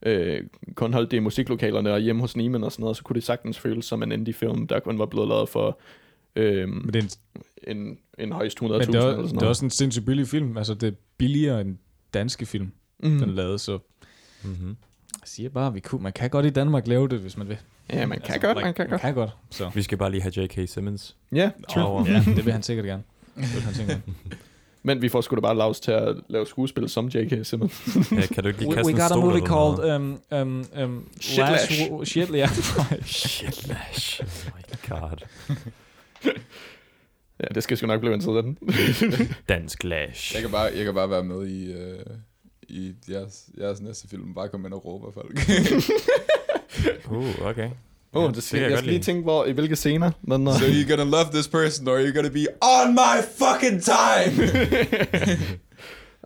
[0.02, 0.42] øh,
[0.74, 3.24] kun holdt det i musiklokalerne og hjemme hos Neiman og sådan noget, så kunne det
[3.24, 5.78] sagtens føles som en indie-film, der kun var blevet lavet for
[6.36, 7.16] øh, Men det er,
[7.66, 9.48] en, en, en højst 100.000 men det eller er, sådan det er noget.
[9.48, 10.56] også en sindssygt billig film.
[10.56, 11.76] Altså, det er billigere end
[12.14, 13.18] danske film, mm.
[13.18, 13.78] den lavet, så
[14.44, 14.76] Mm-hmm.
[15.20, 17.58] jeg siger bare, vi kunne, man kan godt i Danmark lave det, hvis man vil.
[17.92, 19.00] Ja, man kan Altså, godt, like, man kan man godt.
[19.00, 19.70] kan godt, så.
[19.74, 20.68] Vi skal bare lige have J.K.
[20.68, 21.16] Simmons.
[21.32, 23.02] Ja, Oh, ja, det vil han sikkert gerne.
[23.36, 24.14] Det vil han sikkert gerne.
[24.82, 27.46] men vi får sgu da bare Lars til at lave skuespil som J.K.
[27.46, 27.88] Simmons.
[28.12, 30.66] Ja, kan du ikke lige we, kaste we en got a movie called um, um,
[30.82, 31.80] um, Shitlash.
[31.90, 32.48] Last, shit, ja.
[33.04, 34.20] Shitlash.
[34.24, 35.26] Oh my god.
[37.40, 38.58] ja, det skal sgu nok blive interessant.
[39.48, 40.34] Dansk lash.
[40.34, 41.98] Jeg kan bare, jeg kan bare være med i, øh,
[42.68, 44.34] i jeres, jeres næste film.
[44.34, 45.38] Bare komme ind og råbe af folk.
[47.10, 47.70] Uh, okay.
[48.12, 50.10] Åh, Ja, oh, det skal, kan jeg, jeg skal lige tænke, hvor, i hvilke scener.
[50.22, 53.82] Men, uh, so you're gonna love this person, or you're gonna be on my fucking
[53.82, 54.48] time!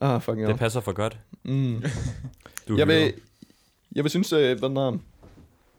[0.03, 1.19] ah, fucking Det passer for godt.
[1.45, 1.83] Mm.
[2.69, 3.13] Du Jeg vil,
[3.95, 4.99] jeg vil synes, øh, hvad den er,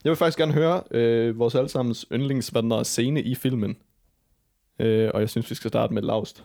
[0.04, 3.76] jeg vil faktisk gerne høre øh, vores allesammens yndlings, hvad er, scene i filmen.
[4.78, 6.44] Øh, og jeg synes, vi skal starte med Laust.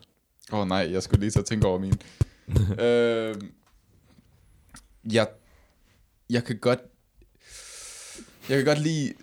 [0.52, 1.94] Åh oh, nej, jeg skulle lige så tænke over min.
[2.86, 3.36] øh,
[5.14, 5.28] jeg,
[6.30, 6.80] jeg kan godt...
[8.50, 9.14] Jeg kan godt lide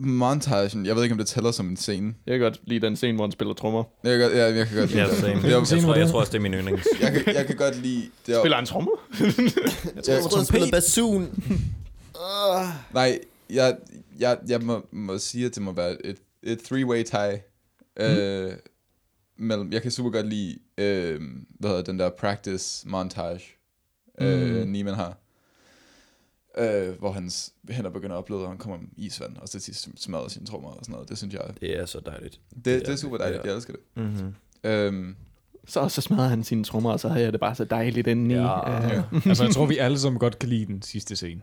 [0.00, 0.86] montagen.
[0.86, 2.14] Jeg ved ikke, om det tæller som en scene.
[2.26, 3.84] Jeg kan godt lide den scene, hvor han spiller trommer.
[4.04, 5.22] Jeg kan godt, ja, jeg kan godt lide Ja, det.
[5.22, 6.86] Jeg, Jeg, jeg, Scene, tror, hvor jeg tror også, det er min yndlings.
[7.00, 8.10] jeg, kan, jeg kan godt lide...
[8.26, 8.90] Det er, Spiller han trommer?
[9.20, 11.42] jeg, jeg, spiller bassoon.
[12.94, 13.18] Nej,
[13.50, 13.76] jeg,
[14.18, 17.40] jeg, jeg må, må sige, at det må være et, et three-way tie.
[18.00, 18.52] Øh,
[19.38, 21.20] mellem, jeg kan super godt lide, øh,
[21.58, 23.40] hvad hedder den der practice montage,
[24.20, 24.68] øh, Mm.
[24.68, 25.16] Neiman har.
[26.58, 29.62] Øh, hvor hans hænder begynder at bløde, og han kommer med isvand, og så til
[29.62, 31.08] sidst smadrer sine trommer og sådan noget.
[31.08, 32.40] Det synes jeg, Det er så dejligt.
[32.54, 33.40] det, det er super dejligt.
[33.44, 33.48] ja.
[33.48, 34.02] Jeg elsker det.
[34.04, 34.34] Mm-hmm.
[34.70, 35.16] Øhm,
[35.66, 38.34] Så, så smadrer han sine trommer, og så har jeg det bare så dejligt indeni.
[38.34, 38.84] Ja.
[38.84, 39.02] Øh, ja.
[39.28, 41.40] altså, jeg tror, vi alle sammen godt kan lide den sidste scene.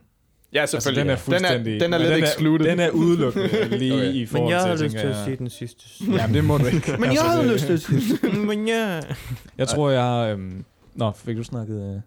[0.54, 1.02] ja, Altså, selvfølgelig.
[1.06, 1.82] den er fuldstændig...
[1.82, 2.66] Den er, den er lidt excluded.
[2.66, 4.14] Den er udelukkende lige Okay.
[4.14, 5.84] i forhold Men jeg har til, lyst til at jeg- se den sidste.
[6.12, 6.92] Jamen, det må du ikke.
[7.00, 9.02] Men jeg havde det- lyst til at sige Men ja.
[9.58, 10.22] Jeg tror, jeg har...
[10.28, 10.66] Øhm...
[10.96, 11.96] Nå, fik du snakket...
[11.96, 12.02] Øh...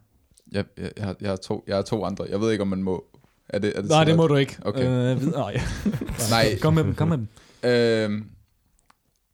[0.52, 2.24] jeg, jeg, jeg, har, jeg, har to, jeg har to andre.
[2.30, 3.04] Jeg ved ikke, om man må.
[3.48, 4.56] Er det, er det Nej, det må du ikke.
[4.62, 4.84] Okay.
[4.87, 5.61] Øh, vid- nej.
[6.30, 6.58] Nej.
[6.62, 7.28] Kom med dem, kom med dem.
[7.62, 8.30] Øhm,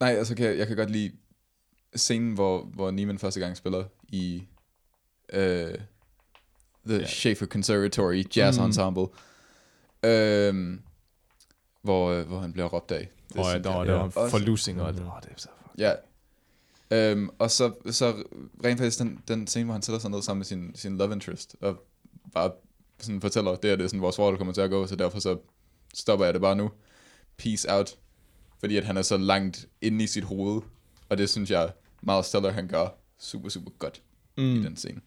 [0.01, 1.13] nej, altså kan, jeg- jeg kan godt lide
[1.97, 4.43] scenen, hvor, hvor Neiman første gang spiller i
[5.33, 5.75] øh,
[6.87, 7.07] The Ja.
[7.07, 8.65] Schaefer Conservatory Jazz Mm.
[8.65, 9.07] Ensemble.
[10.05, 10.81] Øhm,
[11.83, 13.09] hvor, øh, hvor han bliver råbt af.
[13.29, 14.99] Det Og synes der var, der var forlusing og alt.
[15.01, 15.07] Mm.
[15.07, 15.49] Åh, det er så
[15.79, 15.93] Ja.
[16.95, 18.25] Øhm, og så, så
[18.65, 21.13] rent faktisk den, den scene, hvor han sætter sig ned sammen med sin, sin love
[21.13, 21.85] interest, og
[22.33, 22.51] bare
[22.99, 25.39] sådan fortæller, det er det, sådan, vores forhold kommer til at gå, så derfor så
[25.95, 26.71] stopper jeg det bare nu.
[27.37, 27.97] Peace out.
[28.61, 30.63] Fordi at han er så langt inde i sit hoved,
[31.09, 34.03] og det synes jeg, Miles Teller, han gør super, super godt
[34.37, 34.45] mm.
[34.45, 35.01] i den scene.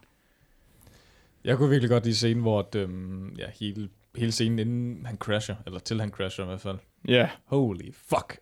[1.44, 5.18] Jeg kunne virkelig godt lide scenen, hvor at, øhm, ja, hele, hele scenen inden han
[5.18, 6.78] crasher, eller til han crasher i hvert fald.
[7.08, 7.30] Ja.
[7.46, 8.40] Holy fuck.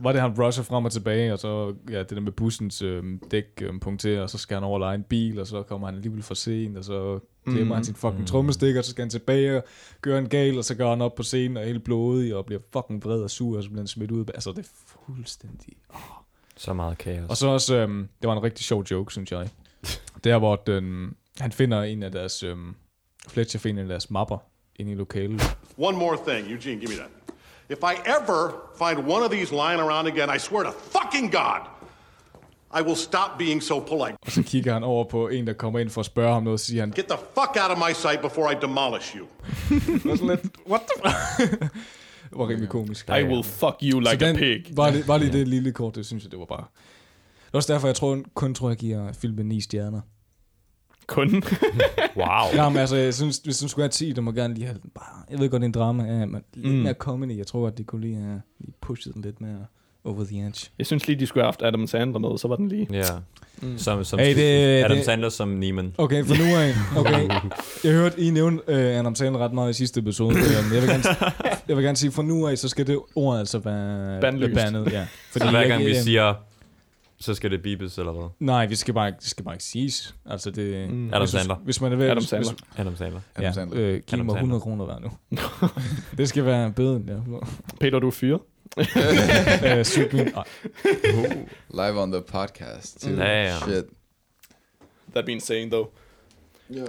[0.00, 3.22] Var det, han rusher frem og tilbage, og så ja, det der med bussens øhm,
[3.30, 5.86] dæk øhm, punkterer, og så skal han over og lege en bil, og så kommer
[5.88, 7.70] han alligevel for sent, og så glemmer Mm.
[7.70, 9.64] han sin fucking trommestik, og så skal han tilbage og
[10.00, 12.46] gøre en gal, og så går han op på scenen og er helt blodig, og
[12.46, 14.24] bliver fucking vred og sur, og så bliver han smidt ud.
[14.34, 14.68] Altså, det er
[15.06, 15.72] fuldstændig...
[16.56, 17.30] Så meget kaos.
[17.30, 19.48] Og så også, øhm, det var en rigtig sjov joke, synes jeg.
[20.24, 22.74] Der hvor den, han finder en af deres, øhm,
[23.28, 24.38] Fletcher finder en af deres mapper
[24.76, 25.56] inde i lokalet.
[25.78, 27.10] One more thing, Eugene, give me that.
[27.70, 31.60] If I ever find one of these lying around again, I swear to fucking God,
[32.78, 34.16] I will stop being so polite.
[34.26, 36.54] Og så kigger han over på en, der kommer ind for at spørge ham noget,
[36.54, 39.26] og siger han, Get the fuck out of my sight before I demolish you.
[39.68, 41.12] det var sådan lidt, what the
[42.30, 43.08] Det var rimelig komisk.
[43.08, 44.64] I will fuck you like så a pig.
[44.76, 46.64] Bare, lige- bare lige det lille kort, det synes jeg, det var bare...
[47.46, 50.00] Det er også derfor, jeg tror, kun tror, jeg giver filmen 9 stjerner.
[51.06, 51.30] Kun.
[52.16, 52.26] Wow.
[52.54, 54.78] Ja, men altså, jeg synes, hvis du skulle have 10, du må gerne lige have
[54.82, 55.22] den bare...
[55.30, 56.78] Jeg ved godt, det er en drama, ja, men lidt Mm.
[56.80, 57.38] mere comedy.
[57.38, 59.66] Jeg tror, at det kunne lige have lige pushet den lidt mere
[60.04, 60.70] over the edge.
[60.78, 62.88] Jeg synes lige, de skulle have haft Adam Sandler med, så var den lige.
[62.92, 63.02] Ja.
[63.62, 63.78] Mm.
[63.78, 65.94] Som, som Hey, det- Adam det- Sandler som Neiman.
[65.98, 66.74] Okay, for nu af.
[67.00, 67.28] Okay.
[67.84, 70.34] Jeg hørte, I nævnte uh, Adam Sandler ret meget i sidste episode.
[70.34, 70.42] men
[70.74, 71.04] jeg, vil gerne,
[71.68, 74.54] jeg vil gerne sige, for nu af, så skal det ord altså være Bandlyst.
[74.54, 74.92] bandet.
[74.92, 75.06] Ja.
[75.32, 76.34] Så hver jeg- gang vi jeg- siger,
[77.18, 78.28] så skal det bibes, eller hvad?
[78.40, 80.14] Nej, vi skal bare, det skal bare ikke siges.
[80.26, 81.14] Altså det, Mm.
[81.14, 81.56] Adam Sandler.
[81.56, 82.52] Hvis man er ved, Adam Sandler.
[82.52, 83.20] Hvis, Adam Sandler.
[83.34, 83.80] Adam ja, Sandler.
[83.80, 85.10] øh, giv Adam mig 100 kroner hver nu.
[86.18, 87.38] det skal være bøden, ja.
[87.80, 88.40] Peter, du er fyret.
[89.78, 90.28] øh, sygt min.
[90.28, 90.44] Ej,
[91.70, 93.00] Live on the podcast.
[93.00, 93.10] Too.
[93.12, 93.58] Ja, ja.
[93.58, 93.84] Shit.
[95.12, 95.88] That being saying, though.
[96.70, 96.88] Yeah.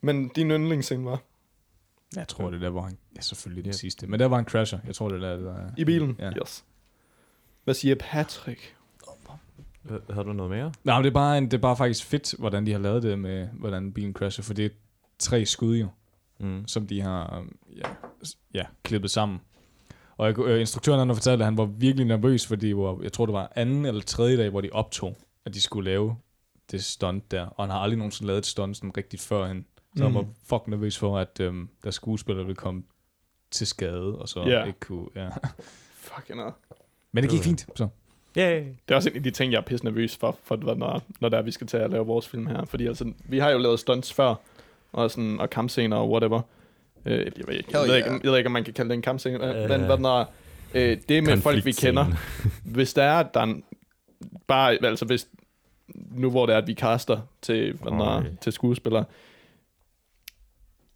[0.00, 1.22] Men din yndlingsscene var?
[2.16, 2.98] Jeg tror, det der var han.
[3.16, 3.76] Ja, selvfølgelig den Ja.
[3.76, 4.06] sidste.
[4.06, 4.78] Men der var en crasher.
[4.86, 6.16] Jeg tror, det der, det der I bilen?
[6.18, 6.30] Ja.
[6.30, 6.64] Yes.
[7.64, 8.75] Hvad siger Patrick?
[10.10, 10.72] Havde du noget mere?
[10.84, 13.02] Nej, men det er, bare en, det er bare faktisk fedt, hvordan de har lavet
[13.02, 14.70] det med, hvordan bilen crasher, for det er
[15.18, 15.88] tre skud jo.
[16.38, 16.66] Mm.
[16.66, 17.44] som de har
[17.76, 17.88] ja,
[18.54, 19.40] ja, klippet sammen.
[20.16, 23.12] Og jeg, øh, instruktøren han har fortalt, at han var virkelig nervøs, fordi var, jeg
[23.12, 26.16] tror, det var anden eller tredje dag, hvor de optog, at de skulle lave
[26.70, 27.42] det stunt der.
[27.46, 29.66] Og han har aldrig nogensinde lavet et stunt sådan rigtigt førhen.
[29.96, 30.30] Så han var Mhm.
[30.48, 32.82] fucking nervøs for, at øhm, der skuespillere ville komme
[33.50, 34.64] til skade, og så Ja.
[34.64, 35.06] ikke kunne...
[35.16, 35.28] Ja.
[35.94, 36.40] Fucking.
[37.12, 37.88] Men det gik fint, så.
[38.38, 38.56] Yay.
[38.60, 41.28] Det er også en af de ting, jeg er pisse nervøs for, for når, når
[41.28, 42.64] der er, vi skal til at lave vores film her.
[42.64, 44.34] Fordi altså, vi har jo lavet stunts før,
[44.92, 46.40] og, sådan, og kampscener og whatever.
[47.06, 48.94] Øh, jeg, ved, ikke- jeg, ved ikke, jeg ved ikke, om man kan kalde det
[48.94, 50.32] en kampscene, øh, men hvad når,
[50.74, 52.06] øh, det med folk, vi kender,
[52.64, 53.64] hvis der er, der er en,
[54.46, 55.28] bare, altså hvis,
[56.10, 58.28] nu hvor det er, at vi caster til, hvad når, Okay.
[58.40, 59.04] til skuespillere,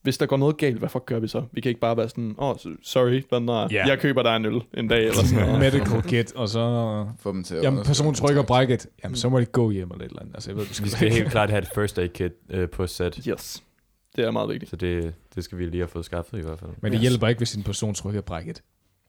[0.03, 1.43] hvis der går noget galt, hvad fuck gør vi så?
[1.53, 3.87] Vi kan ikke bare være sådan, åh, oh, sorry, hvad når, Ja.
[3.87, 5.59] jeg køber dig en øl en dag, eller sådan noget.
[5.73, 7.07] Medical kit, og så...
[7.21, 8.87] Få dem til at Jamen, personen en trykker brækket.
[9.05, 10.35] Jamen, så må de gå hjem eller et eller andet.
[10.35, 13.15] Altså, jeg ved, Vi skal helt klart have et first aid kit øh, på set.
[13.29, 13.63] Yes,
[14.17, 14.71] det er meget vigtigt.
[14.71, 16.71] Så det, det skal vi lige have fået skaffet i hvert fald.
[16.83, 17.09] Men det Yes.
[17.09, 18.63] hjælper ikke, hvis en person trykker brækket.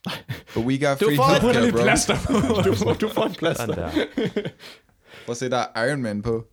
[0.55, 1.77] But we got Du free får- healthcare, bro.
[1.83, 2.61] plaster på.
[2.69, 3.65] Du, får- du får en der.
[3.65, 3.89] der.
[5.25, 6.45] Prøv at se, der er Iron Man på.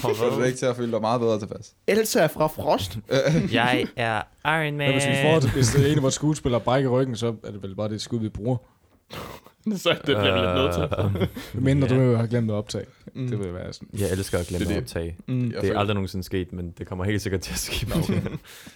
[0.00, 1.74] Så er det ikke til at føle dig meget bedre tilpas.
[1.86, 2.98] Elsa er fra Frost.
[3.52, 4.88] Jeg er Iron Man.
[4.88, 7.50] Men hvis, vi får, hvis det er en af vores skuespillere brækker ryggen, så er
[7.50, 8.56] det vel bare det skud, vi bruger.
[9.76, 11.28] så det bliver vi lidt nødt til.
[11.58, 11.94] Øh, Mindre ja.
[11.96, 12.84] du jo har glemt at optage.
[13.14, 13.28] Mm.
[13.28, 13.88] Det vil være sådan.
[13.98, 14.90] Jeg elsker at glemme Det er at det.
[14.96, 15.16] optage.
[15.28, 15.40] Mm.
[15.40, 17.86] Jeg Det er føler, aldrig nogensinde sket, men det kommer helt sikkert til at ske.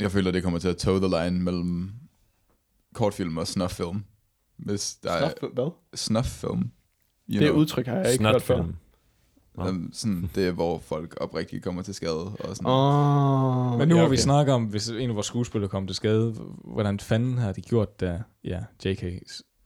[0.01, 1.91] jeg føler, det kommer til at toe the line mellem
[2.95, 4.05] kortfilm og snuff-film.
[4.59, 5.71] Hvis der er Snop, hvad?
[5.95, 6.71] snuff-film.
[7.31, 8.55] You Det know, udtryk har jeg ikke hørt før.
[8.57, 8.77] Snotfilm.
[9.57, 9.69] Nå.
[9.69, 12.25] um, sådan, det er, hvor folk oprigtigt kommer til skade.
[12.41, 12.67] Og sådan.
[12.67, 16.35] Oh, Men nu har vi snakket om, hvis en af vores skuespillere kom til skade,
[16.65, 19.05] hvordan fanden har de gjort, da ja, J.K.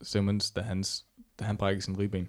[0.03, 1.05] Simmons, da, hans,
[1.41, 2.29] da han brækkede sin ribben?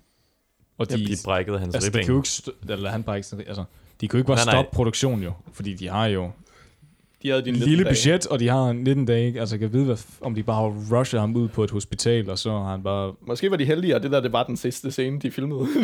[0.77, 2.05] Og de, De brækkede hans altså, de ribben.
[2.05, 2.19] kan jo
[2.61, 3.63] ikke, eller han brækkede sin ribben, altså,
[4.01, 4.53] de jo ikke bare Nej, nej.
[4.53, 6.31] stoppe produktionen jo, fordi de har jo
[7.23, 9.39] De havde din lille budget, og de har en 19 dage, ikke?
[9.39, 11.71] altså jeg kan vide, hvad, f- om de bare har rushet ham ud på et
[11.71, 13.13] hospital, og så har han bare...
[13.27, 15.67] Måske var de heldige, at det der det var den sidste scene, de filmede.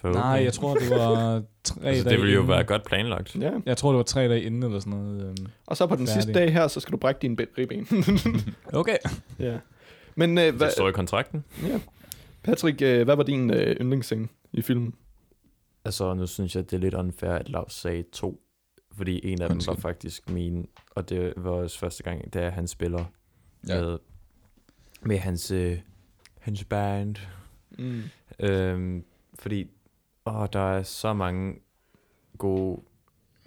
[0.00, 0.22] Forhåbentlig.
[0.24, 2.50] Nej, jeg tror, det var tre altså, dage det ville jo inden.
[2.54, 3.36] være godt planlagt.
[3.36, 3.50] ja.
[3.66, 5.24] Jeg tror, det var tre dage inden, eller sådan noget.
[5.28, 5.46] øhm.
[5.66, 6.22] Og så på den Færdig.
[6.22, 7.86] sidste dag her, så skal du brække din be- ribben.
[8.80, 8.96] Okay.
[9.38, 9.58] ja.
[10.14, 11.44] Men øh, Det hvad, står i kontrakten.
[11.62, 11.80] ja.
[12.42, 14.94] Patrick, øh, hvad var din øh, yndlingsscene i filmen?
[15.84, 18.40] Altså, nu synes jeg, det er lidt unfair, at Lars sagde to.
[18.96, 19.74] Fordi en af dem Undskyld.
[19.74, 23.04] var faktisk min, og det var også første gang, da han spiller
[23.68, 23.80] Ja.
[23.80, 23.98] med,
[25.02, 25.78] med hans, øh,
[26.40, 27.16] hans band.
[27.78, 28.02] Mm.
[28.40, 29.04] Øhm,
[29.38, 29.70] fordi
[30.30, 31.54] åh, der er så mange
[32.38, 32.80] gode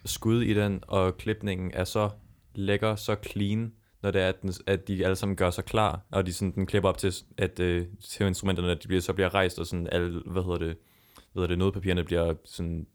[0.06, 2.10] skud i den, og klipningen er så
[2.56, 6.02] lækker, så clean, når det er, at, den, at de alle sammen gør sig klar,
[6.12, 9.14] og de sådan, den klipper op til, at øh, til instrumenterne, at de bliver, så
[9.14, 10.78] bliver rejst, og sådan alle, hvad hedder det,
[11.16, 12.88] hvad hedder det, nodepapirerne bliver sådan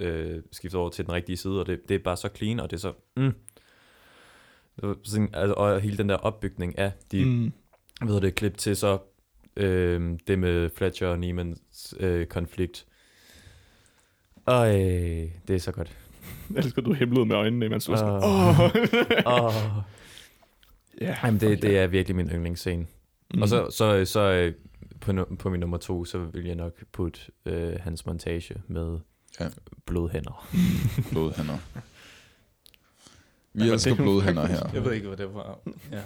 [0.00, 2.70] øh, skiftet over til den rigtige side, og det, det er bare så clean, og
[2.70, 3.34] det er så, mm.
[5.04, 7.52] Sådan, altså, og hele den der opbygning af de, Mm.
[7.98, 8.98] hvad hedder det, klip til så
[9.56, 12.86] øh, det med Fletcher og Neiman's øh, konflikt.
[14.54, 15.96] Og øh, det er så godt.
[16.54, 18.60] Jeg elsker, du himlede med øjnene, mens du var sådan, Åh.
[19.26, 19.44] åh.
[19.44, 19.82] Oh.
[21.00, 22.82] Ja, Jamen, det, det er virkelig min yndlingsscene.
[22.82, 22.86] Mm.
[23.34, 23.42] Mm.
[23.42, 24.54] Og så, så, så øh,
[25.00, 28.98] på, på min nummer to, så vil jeg nok putte øh, hans montage med
[29.40, 29.48] Ja.
[29.86, 30.48] blodhænder.
[31.12, 31.58] Blodhænder.
[33.52, 34.70] Vi elsker er blodhænder her.
[34.74, 35.58] Jeg ved ikke, hvad det var.
[35.92, 36.00] Ja.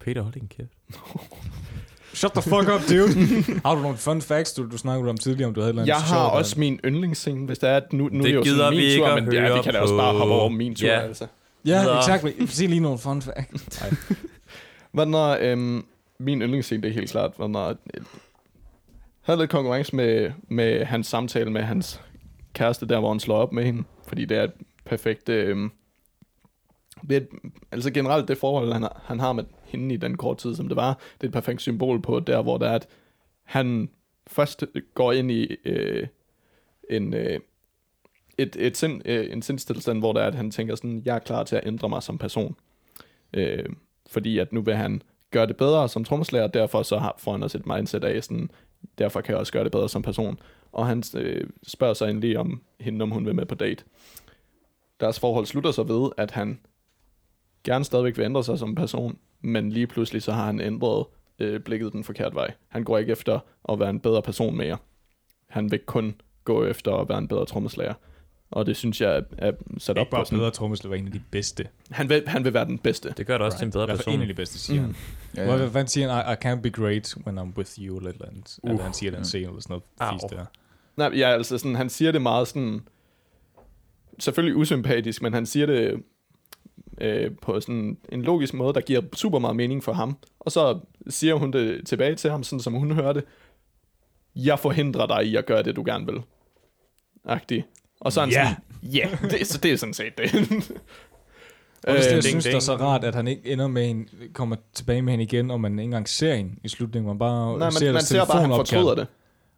[0.00, 0.72] Peter, hold din kæft.
[2.14, 3.42] Shut the fuck up, dude.
[3.64, 5.82] har du nogle fun facts, du, du snakkede om tidligere, om du havde et eller
[5.82, 8.22] andet Jeg har sjovt, også min yndlingsscene, hvis det er, at nu, nu Det er
[8.22, 10.18] det jo gider sådan vi min ikke tur, men ja, vi kan da også bare
[10.18, 11.00] hoppe over min tur, Ja.
[11.00, 11.26] altså.
[11.64, 11.98] Ja, Videre.
[11.98, 12.50] exakt.
[12.50, 13.82] Sig lige nogle fun facts.
[14.92, 15.84] Hvad når, øhm,
[16.18, 17.76] min yndlingsscene, det er helt klart, hvad når, øh,
[19.22, 22.00] havde lidt konkurrence med, med hans samtale med hans
[22.54, 24.52] kæreste, der hvor han slår op med hende, fordi det er et
[24.86, 25.70] perfekt, øhm,
[27.08, 27.28] det
[27.72, 30.68] altså generelt det forhold, han har, han har med hende i den korte tid, som
[30.68, 32.88] det var, det er et perfekt symbol på der, hvor der er, at
[33.42, 33.90] han
[34.26, 36.06] først går ind i øh,
[36.90, 37.40] en, øh,
[38.38, 41.18] et, et sind, øh, en sindstilstand, hvor der er, at han tænker sådan, jeg er
[41.18, 42.56] klar til at ændre mig som person.
[43.32, 43.64] Øh,
[44.10, 47.42] fordi at nu vil han gøre det bedre som trommeslager, derfor så har, får han
[47.42, 48.50] også et mindset af sådan,
[48.98, 50.38] derfor kan jeg også gøre det bedre som person.
[50.72, 53.84] Og han øh, spørger sig endelig om hende, om hun vil med på date.
[55.00, 56.58] Deres forhold slutter så ved, at han
[57.64, 61.06] gerne stadigvæk vil ændre sig som person, men lige pludselig så har han ændret
[61.38, 62.52] øh, blikket den forkerte vej.
[62.68, 64.76] Han går ikke efter at være en bedre person mere.
[65.48, 67.94] Han vil kun gå efter at være en bedre trommeslager.
[68.50, 70.38] Og det synes jeg er, er sat op Ikke bare på sådan.
[70.38, 71.68] bedre trommeslager, en af de bedste.
[71.90, 73.14] Han vil, han vil være den bedste.
[73.16, 74.14] Det gør det også til en bedre person.
[74.14, 74.86] En af de bedste, siger Mm.
[74.86, 74.94] han.
[75.36, 75.66] Ja, Hvad, ja.
[75.70, 76.24] hvad siger han?
[76.26, 78.58] I, I can't be great when I'm with you, eller et eller andet.
[78.62, 78.70] Uh.
[78.70, 80.12] Eller han siger den scene, eller sådan noget Au.
[80.18, 80.44] fisk der.
[80.96, 82.80] Nej, ja, altså sådan, han siger det meget sådan,
[84.18, 86.02] selvfølgelig usympatisk, men han siger det
[87.00, 90.16] øh, på sådan en logisk måde, der giver super meget mening for ham.
[90.40, 93.24] Og så siger hun det tilbage til ham, sådan som hun hører det.
[94.36, 96.22] Jeg forhindrer dig i at gøre det, du gerne vil.
[97.24, 97.64] Agtig.
[98.00, 98.48] Og så er han Ja.
[98.48, 99.08] sådan, ja,
[99.38, 100.34] det, så det er sådan set det.
[101.86, 104.06] Og det, Øh, jeg synes, det er så rart, at han ikke ender med hende,
[104.32, 107.06] kommer tilbage med hende igen, og man ikke engang ser hende i slutningen.
[107.08, 109.06] Man bare Nej, ser man, man deres ser bare, at han fortryder det.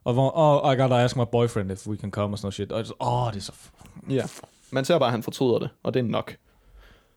[0.05, 2.55] Og hvor, oh, I gotta ask my boyfriend if we can come og sådan noget
[2.55, 2.73] shit.
[2.73, 3.53] Og åh, oh, det er så...
[4.11, 4.23] Ja,
[4.71, 6.37] man ser bare, at han fortryder det, og det er nok.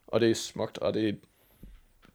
[0.08, 1.14] Og det er smukt, og det er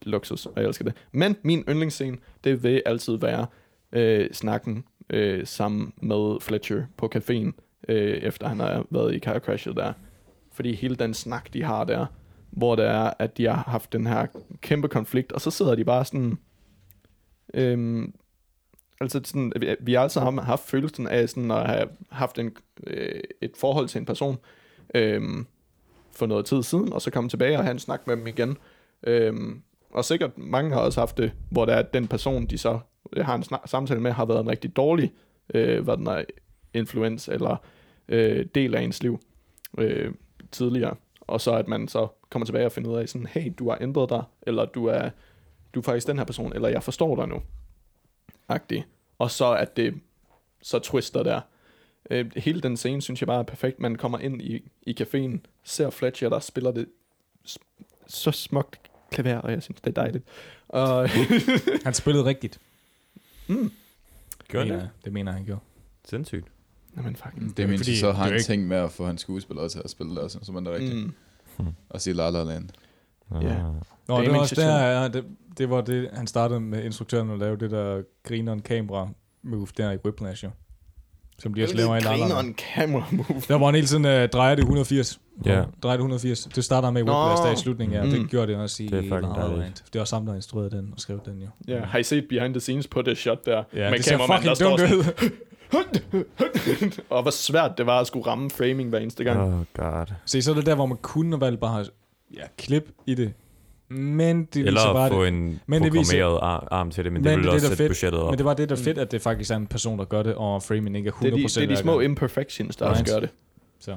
[0.02, 0.94] luksus, og jeg elsker det.
[1.12, 3.46] Men min yndlingsscene, det vil altid være
[3.92, 7.50] øh, snakken øh, sammen med Fletcher på caféen,
[7.88, 9.92] øh, efter han har været i car crashet der.
[10.52, 12.06] Fordi hele den snak, de har der,
[12.50, 14.26] hvor det er, at de har haft den her
[14.60, 16.38] kæmpe konflikt, og så sidder de bare sådan...
[17.54, 18.14] Øhm,
[19.00, 23.20] altså sådan, vi, vi alle sammen haft følelsen af sådan at have haft en, øh,
[23.40, 24.38] et forhold til en person
[24.94, 25.46] øhm,
[26.20, 28.56] for noget tid siden, og så komme tilbage og have en snak med dem igen.
[29.02, 32.58] Øhm, og sikkert mange har også haft det, hvor det er, at den person, de
[32.58, 32.78] så
[33.12, 35.12] øh, har en snak, samtale med, har været en rigtig dårlig
[35.54, 36.24] øh, hvad den er,
[36.74, 37.56] influens eller
[38.08, 39.20] øh, del af ens liv
[39.78, 40.12] øh,
[40.52, 40.94] tidligere.
[41.20, 43.78] Og så at man så kommer tilbage og finder ud af sådan, hey, du har
[43.80, 45.10] ændret dig, eller du er,
[45.74, 47.42] du er faktisk den her person, eller jeg forstår dig nu.
[48.48, 48.86] Agtig.
[49.18, 49.94] Og så at det
[50.62, 51.40] så twister der.
[52.10, 53.80] Øh, hele den scene synes jeg bare er perfekt.
[53.80, 56.86] Man kommer ind i, i caféen, ser Fletcher, der spiller det
[58.06, 60.24] så smukt klaver, og jeg synes, det er dejligt.
[60.68, 61.08] Og,
[61.84, 62.60] Han spillede rigtigt.
[63.48, 63.54] Gør
[64.64, 64.70] mener, det?
[64.82, 64.88] jeg.
[65.04, 65.60] det mener jeg, han gjorde.
[66.04, 66.46] Sindssygt.
[66.96, 67.56] jamen fucking.
[67.56, 70.10] Det er så har han ikke- tænkt med at få hans skuespillere til at spille
[70.14, 70.94] det også, som man er rigtigt.
[70.96, 71.12] Mm.
[71.88, 72.68] Og sige La La Land.
[73.32, 73.38] Ja.
[73.38, 75.24] Nå, Det det, er det var også der, ja, det,
[75.58, 79.08] det var det, han startede med instruktøren at lave det der grineren kamera
[79.42, 80.50] move der i Whiplash, jo.
[81.42, 82.46] Som de også laver i La La Land.
[82.46, 83.42] en camera move.
[83.48, 85.20] Der var han hele tiden uh, drejer det 180.
[85.46, 85.62] Ja.
[85.82, 86.48] Drejer det 180.
[86.54, 87.04] Det starter med i.
[87.04, 88.04] Whiplash der i slutningen, ja.
[88.04, 88.10] Mm.
[88.10, 89.58] Det gjorde det også i Det er fucking La La dejligt.
[89.58, 89.74] Land.
[89.74, 91.48] Det var også ham, der instruerede den og skrev den, jo.
[91.68, 93.62] Ja, har I set behind the scenes på det shot der?
[93.74, 95.30] Ja, med det ser fucking dumt ud.
[97.10, 99.40] og hvor svært det var at skulle ramme framing hver eneste gang.
[99.40, 100.06] Oh god.
[100.24, 101.84] Se, så er det der, hvor man kunne valgt bare
[102.34, 103.32] ja, klip i det.
[103.90, 105.28] Men det Eller viser bare få det.
[105.28, 106.24] en Men det viser-
[106.72, 107.90] arm til det, men, Men det vil det det, også sætte fedt.
[107.90, 108.30] budgettet op.
[108.30, 110.22] Men det var det, der er fedt, at det faktisk er en person, der gør
[110.22, 112.86] det, og framing ikke er 100% Det er de, det er de små imperfections, der
[112.86, 113.00] Right.
[113.00, 113.30] også gør det.
[113.80, 113.96] Så.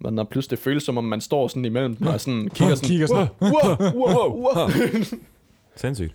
[0.00, 2.74] Men når pludselig det føles som om, man står sådan imellem dem og sådan kigger
[2.74, 3.26] sådan, Kigger sådan.
[3.40, 4.68] wow, wow, wow.
[5.76, 6.14] Sindssygt.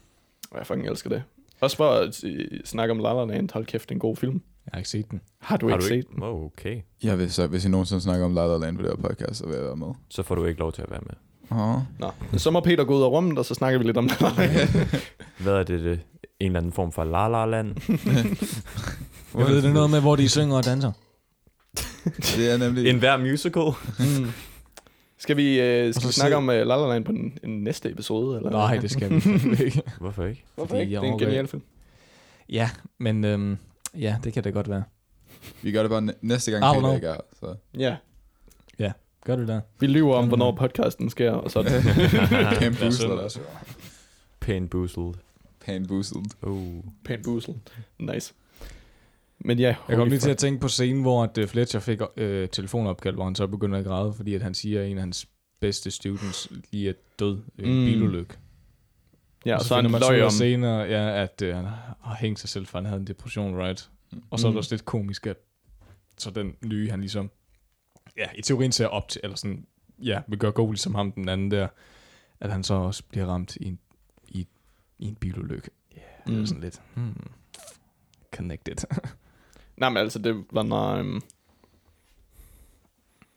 [0.58, 1.24] Jeg fucking elsker det.
[1.62, 4.16] Også for at øh, snakke om La La Land, hold kæft, det er en god
[4.16, 4.34] film.
[4.66, 5.22] Jeg har ikke set den.
[5.42, 6.10] Har du Har ikke du set ikke?
[6.22, 6.82] Oh, okay.
[7.04, 9.36] Jeg vil så, hvis I nogensinde snakker om La La Land på det her podcast,
[9.36, 9.88] så vil jeg være med.
[10.10, 11.14] Så får du ikke lov til at være med.
[11.52, 11.76] Åh.
[12.00, 14.70] Nå, så må Peter gå ud af rummet, og så snakker vi lidt om Land.
[15.44, 16.00] Hvad er det, det?
[16.40, 17.76] En eller anden form for la la land?
[19.38, 20.92] Jeg ved, det er noget med, hvor de synger og danser.
[22.36, 22.90] Det er nemlig...
[22.90, 23.64] En hver musical?
[24.00, 24.28] Mm.
[25.20, 27.64] Skal vi, øh, skal vi snakke se- om uh, La La Land på den, den
[27.64, 28.38] næste episode?
[28.38, 28.50] Eller?
[28.52, 29.16] Nej, det skal vi
[29.66, 29.82] ikke.
[30.00, 30.44] Hvorfor ikke?
[30.56, 30.94] Hvorfor fordi ikke?
[30.94, 31.62] jeg Det er en genial film.
[32.50, 33.58] Ja, men øhm,
[33.98, 34.84] ja, det kan det godt være.
[35.62, 37.18] Vi gør det bare næ- næste gang, don't Peter ikke er.
[37.40, 37.56] Så.
[37.78, 37.96] Ja,
[39.28, 39.62] Gør du det?
[39.80, 40.28] vi lyver om, Mm.
[40.28, 41.63] hvornår podcasten sker, og så
[42.60, 43.40] Pæn boosted også.
[44.40, 45.13] Pæn boozled.
[45.66, 46.22] Pæn boosted.
[46.42, 46.84] Oh.
[47.06, 47.56] pænt busel.
[48.00, 48.34] Nice.
[49.40, 52.00] Men ja, Jeg kom lige til at tænke på scenen, hvor at øh, Fletcher fik
[52.18, 55.02] øh, telefonopkald, hvor han så begynder at græde, fordi at han siger, at en af
[55.02, 55.28] hans
[55.60, 57.80] bedste students lige er død i en Mm.
[57.80, 57.86] mm.
[57.86, 58.34] bilulykke.
[59.46, 61.66] Ja, og så, så finder han man så om, senere, ja, at øh, han
[62.02, 63.90] har hængt sig selv, for han havde en depression, right?
[64.30, 64.58] Og så er det Mm.
[64.58, 65.38] også lidt komisk, at
[66.18, 67.30] så den nye, han ligesom,
[68.17, 69.65] ja, i teorien ser op til, eller sådan,
[70.04, 71.67] ja, vil gøre god ligesom ham, den anden der,
[72.39, 73.80] at han så også bliver ramt i en,
[74.30, 74.48] i,
[75.00, 75.70] i en bilulykke.
[75.96, 76.46] Ja, yeah, det er Mm.
[76.46, 77.28] sådan lidt, hmm,
[78.36, 78.76] connected.
[79.78, 81.00] Nej, men altså, det var når...
[81.00, 81.22] Um,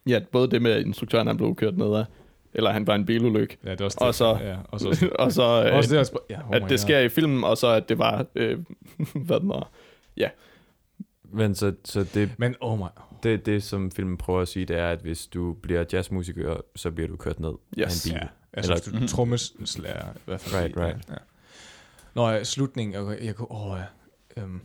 [0.06, 2.04] ja, både det med, at instruktøren han blev kørt ned af,
[2.54, 4.14] eller han var en bilulykke, ja, det er også Og det.
[4.14, 6.78] så- ja, og så, og så, øh, også det, at, ja, oh det God.
[6.78, 8.58] sker i filmen, og så at det var, øh,
[9.26, 9.70] hvad den var,
[11.32, 12.84] Men så, så det, Men oh my,
[13.22, 16.90] det, det, som filmen prøver at sige, det er, at hvis du bliver jazzmusiker, så
[16.90, 18.06] bliver du kørt ned Yes.
[18.06, 18.20] af en bil.
[18.22, 20.62] Ja, altså Eller- hvis du trommeslager i hvert fald.
[20.64, 21.08] Right, right.
[21.08, 21.14] Ja.
[22.14, 23.78] Nå, ja, slutningen, okay, jeg kunne, åh,
[24.36, 24.60] ja, øhm,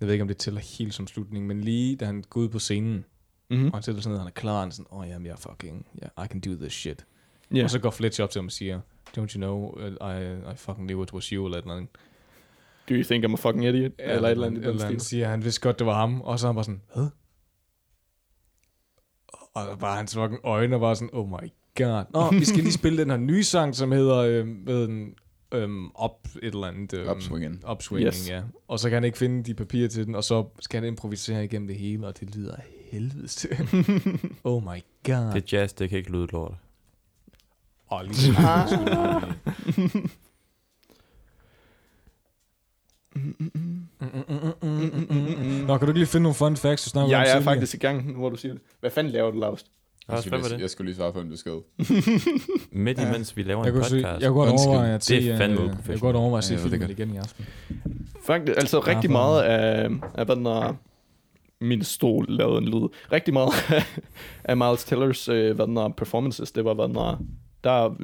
[0.00, 2.48] jeg ved ikke, om det tæller helt som slutning, men lige da han går ud
[2.48, 3.04] på scenen,
[3.50, 3.66] mm-hmm.
[3.66, 5.08] og han sætter sig ned, og han er klar, og han er sådan, åh, oh,
[5.08, 7.06] jamen, jeg er fucking, yeah, I can do this shit.
[7.52, 7.64] yeah.
[7.64, 8.80] Og så går Fletcher op til ham og siger,
[9.18, 11.90] don't you know, uh, I, I fucking knew it was you, eller et eller andet.
[12.88, 13.92] Do you think I'm a fucking idiot?
[13.98, 15.08] Ja, eller et eller andet den eller han stil.
[15.08, 17.06] siger, han vidste godt, det var ham, og så han bare sådan, hvad?
[19.54, 22.04] Og bare hans fucking øjne var sådan, oh my god.
[22.12, 25.14] Nå, vi skal lige spille den her nye sang, som hedder, øh, med en,
[25.54, 26.92] øhm, op et eller andet.
[26.94, 27.62] Øhm, Upswingen.
[27.70, 28.28] Upswinging, Yes.
[28.30, 28.42] ja.
[28.68, 31.44] Og så kan han ikke finde de papirer til den, og så skal han improvisere
[31.44, 32.56] igennem det hele, og det lyder
[32.90, 33.50] helvedes til.
[34.44, 34.66] oh my
[35.04, 35.34] god.
[35.34, 36.54] Det er jazz, det kan ikke lyde lort.
[37.90, 38.32] Åh, oh, lige
[45.66, 47.42] Nå, kan du ikke lige finde nogle fun facts, du snakker om Jeg er tidligere?
[47.44, 48.62] faktisk i gang, hvor du siger det.
[48.80, 49.66] Hvad fanden laver du, Laust?
[50.08, 50.62] Jeg Også, skulle, hvad var lige, det?
[50.62, 51.52] jeg skulle lige svare på en besked.
[52.84, 54.22] Midt imens vi laver Jeg en kunne, se, podcast.
[54.22, 54.68] jeg kunne godt Undskyld.
[54.70, 56.00] overveje at Det er se, fandme øh, jeg kunne uprofessionelt.
[56.00, 57.46] godt overveje at se Ja, jeg ved det filmen igen i aften.
[58.26, 60.74] Faktisk, altså rigtig for- meget af, af hvad den er,
[61.60, 62.88] min stol lavede en lyd.
[63.12, 63.52] Rigtig meget
[64.44, 67.22] af Miles Tellers, øh, hvad den er, performances, det var, hvad den er,
[67.64, 67.94] der,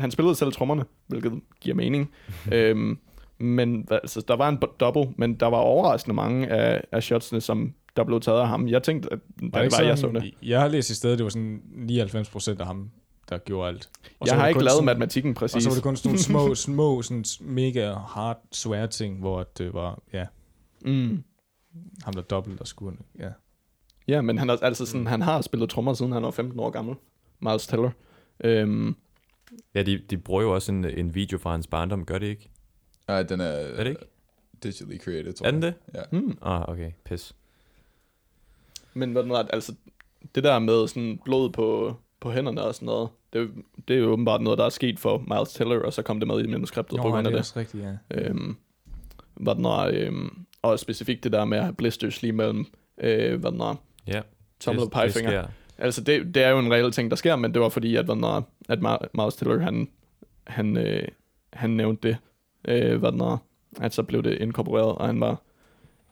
[0.00, 2.10] han spillede selv trommerne, hvilket giver mening.
[2.52, 2.98] øhm,
[3.40, 7.74] men altså, der var en double, men der var overraskende mange af, af shotsene, som
[7.96, 8.68] der blev taget af ham.
[8.68, 10.34] Jeg tænkte, at da det var, ikke jeg så sådan- det.
[10.42, 12.90] Jeg har læst i stedet, det var sådan 99% af ham,
[13.28, 13.88] der gjorde alt.
[14.20, 15.62] Og Jeg var har det ikke lavet sådan- matematikken Og præcis.
[15.62, 19.74] så var det kun sådan nogle små, små, sådan mega hard, svære ting, hvor det
[19.74, 20.26] var, ja,
[20.84, 21.22] Mm.
[22.04, 23.28] ham der dobbelt der skulle, ja.
[24.08, 26.70] Ja, men han, er, altså sådan, han har spillet trommer, siden han var 15 år
[26.70, 26.94] gammel.
[27.40, 27.90] Miles Teller.
[28.44, 28.96] Øhm,
[29.74, 32.50] Ja, de, de bruger jo også en, en video fra hans barndom, gør det ikke?
[33.10, 34.00] Nej, den er, Er det ikke?
[34.62, 35.72] digitally created, tror Er den jeg.
[35.92, 35.94] det?
[36.12, 36.18] Ja.
[36.18, 36.38] hmm.
[36.42, 37.34] Ah, okay, pis.
[38.94, 39.74] Men hvad den er, altså,
[40.34, 43.96] det der med sådan blod på, på hænderne og sådan noget, det, er jo- det
[43.96, 46.44] er jo åbenbart noget, der er sket for Miles Teller, og så kom det med
[46.44, 47.38] i manuskriptet på Nå, grund det af er det.
[47.40, 47.92] også rigtigt, ja.
[48.10, 48.56] Øhm,
[49.34, 52.66] hvad den er, øhm, og specifikt det der med at have blisters lige mellem,
[52.98, 53.74] øh, hvad den er,
[54.06, 54.20] Ja.
[54.60, 55.30] tommel og det- det pegefinger.
[55.30, 55.46] sker.
[55.78, 58.04] Altså, det, det er jo en reel ting, der sker, men det var fordi, at,
[58.04, 59.88] hvad den er, at Ma- Miles Teller, han,
[60.46, 61.08] han, øh,
[61.52, 62.16] han nævnte det,
[62.68, 63.36] øh, hvad den er,
[63.80, 65.42] at så blev det inkorporeret, og han var,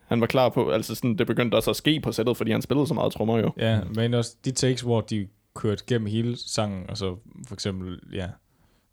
[0.06, 2.62] han var klar på, altså sådan, det begyndte også at ske på sættet, fordi han
[2.62, 3.52] spillede så meget trommer jo.
[3.56, 7.16] Ja, men også de takes, hvor de kørte gennem hele sangen, og så
[7.48, 8.28] for eksempel, ja,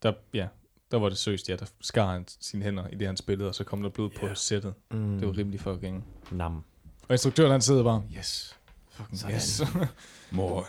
[0.03, 0.47] der, ja,
[0.91, 3.55] der var det seriøst, ja, der skar han sine hænder i det, han spillede, og
[3.55, 4.73] så kom der blod på sættet.
[4.91, 5.19] Mm.
[5.19, 6.05] Det var rimelig fucking...
[6.31, 6.63] Nam.
[7.07, 8.55] Og instruktøren, han sidder bare, yes,
[8.89, 9.35] fucking Sådan.
[9.35, 9.63] yes.
[10.31, 10.63] More.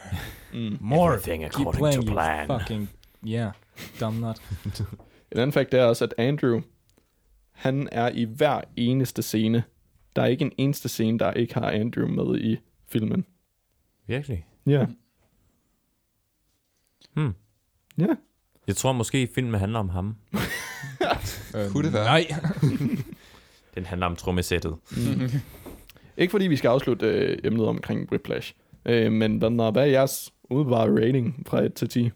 [0.54, 0.76] Mm.
[0.80, 2.60] More, Everything keep according playing, to you plan.
[2.60, 2.90] fucking,
[3.26, 3.52] yeah,
[4.00, 4.36] dumb nut.
[5.32, 6.60] En anden fakt er også, at Andrew,
[7.56, 9.64] han er i hver eneste scene.
[10.16, 13.26] Der er ikke en eneste scene, der ikke har Andrew med i filmen.
[14.06, 14.46] Virkelig?
[14.66, 14.86] Ja.
[17.14, 17.34] Hmm.
[17.98, 18.06] Ja.
[18.66, 20.16] Jeg tror måske, filmen handler om ham.
[21.72, 22.04] Kunne det være?
[22.04, 22.26] Nej.
[23.74, 24.76] Den handler om trommesættet.
[26.16, 28.54] Ikke fordi vi skal afslutte øh, emnet omkring Whiplash.
[28.86, 32.10] Øh, men den er, hvad er jeres udebare rating fra 1 til 10?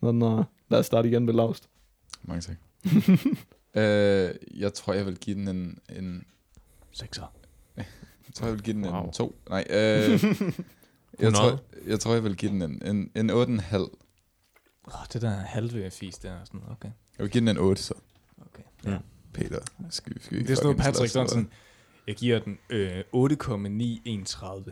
[0.00, 1.68] Den er, lad os starte igen med Lost.
[2.22, 2.56] Mange tak.
[3.74, 5.78] øh, jeg tror, jeg vil give den en...
[5.96, 6.24] en
[6.92, 7.32] Sekser.
[7.76, 9.04] jeg tror, jeg vil give den Wow.
[9.04, 9.34] en to.
[9.48, 10.10] Nej, øh, jeg,
[11.18, 11.32] 100?
[11.34, 13.76] tror, jeg tror, jeg vil give den en, en, en 8,5.
[14.84, 16.88] Oh, det der halve fis der, er sådan, okay.
[17.18, 17.94] Jeg vil give den en 8, så.
[18.40, 18.62] okay.
[18.92, 18.98] Ja.
[19.32, 19.58] Peter,
[19.90, 21.50] skal, skal vi Det er sådan noget Patrick Johnson.
[22.06, 24.64] Jeg giver den øh, 8,931.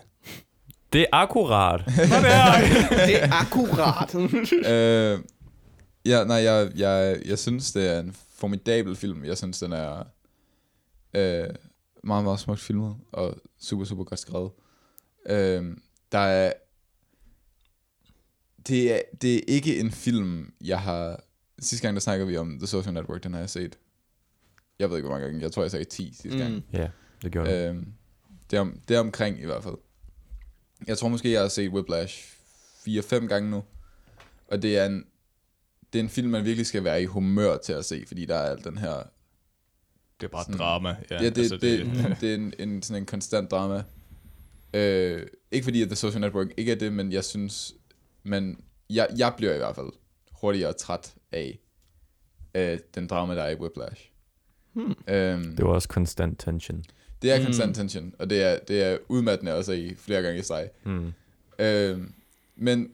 [0.93, 1.83] Det er akkurat.
[3.07, 4.15] det er akkurat.
[4.51, 5.21] øh,
[6.05, 9.25] ja, nej, jeg, jeg, jeg synes, det er en formidabel film.
[9.25, 10.05] Jeg synes, den er
[11.15, 11.55] øh,
[12.05, 14.51] meget, meget smukt filmet, og super, super godt skrevet.
[15.27, 15.77] Øh,
[16.13, 16.53] der er...
[18.69, 21.25] Det er, det er ikke en film, jeg har...
[21.59, 23.79] Sidste gang, der snakkede vi om The Social Network, den har jeg set.
[24.79, 25.43] Jeg ved ikke, hvor mange gange.
[25.43, 26.55] Jeg tror, jeg sagde 10 sidste gang.
[26.55, 26.63] Mm.
[26.73, 26.89] ja,
[27.23, 27.69] det gjorde det.
[27.69, 27.93] Øhm,
[28.51, 29.75] det, er om, det er omkring i hvert fald.
[30.87, 32.37] Jeg tror måske, jeg har set Whiplash
[32.89, 33.65] 4-5 gange nu.
[34.49, 35.05] Og det er en,
[35.93, 38.35] det er en film, man virkelig skal være i humør til at se, fordi der
[38.35, 38.95] er alt den her...
[40.21, 40.89] Det er bare Sådan- drama.
[41.11, 43.83] Ja, Ja, det, altså, det, det, det er en, en, sådan en konstant drama.
[44.75, 47.75] Øh, ikke fordi, at The Social Network ikke er det, men jeg synes...
[48.23, 48.61] Men
[48.91, 49.91] jeg, jeg bliver i hvert fald
[50.33, 51.59] hurtigere træt af
[52.55, 54.11] øh, den drama, der er i Whiplash.
[54.73, 54.95] Hmm.
[55.09, 56.85] Øhm, Det var også konstant tension.
[57.23, 57.45] det er Mm.
[57.45, 60.71] konstant tension, og det er, det er udmattende også i flere gange i streg.
[60.85, 61.13] Mm.
[61.59, 61.99] Øh,
[62.57, 62.91] men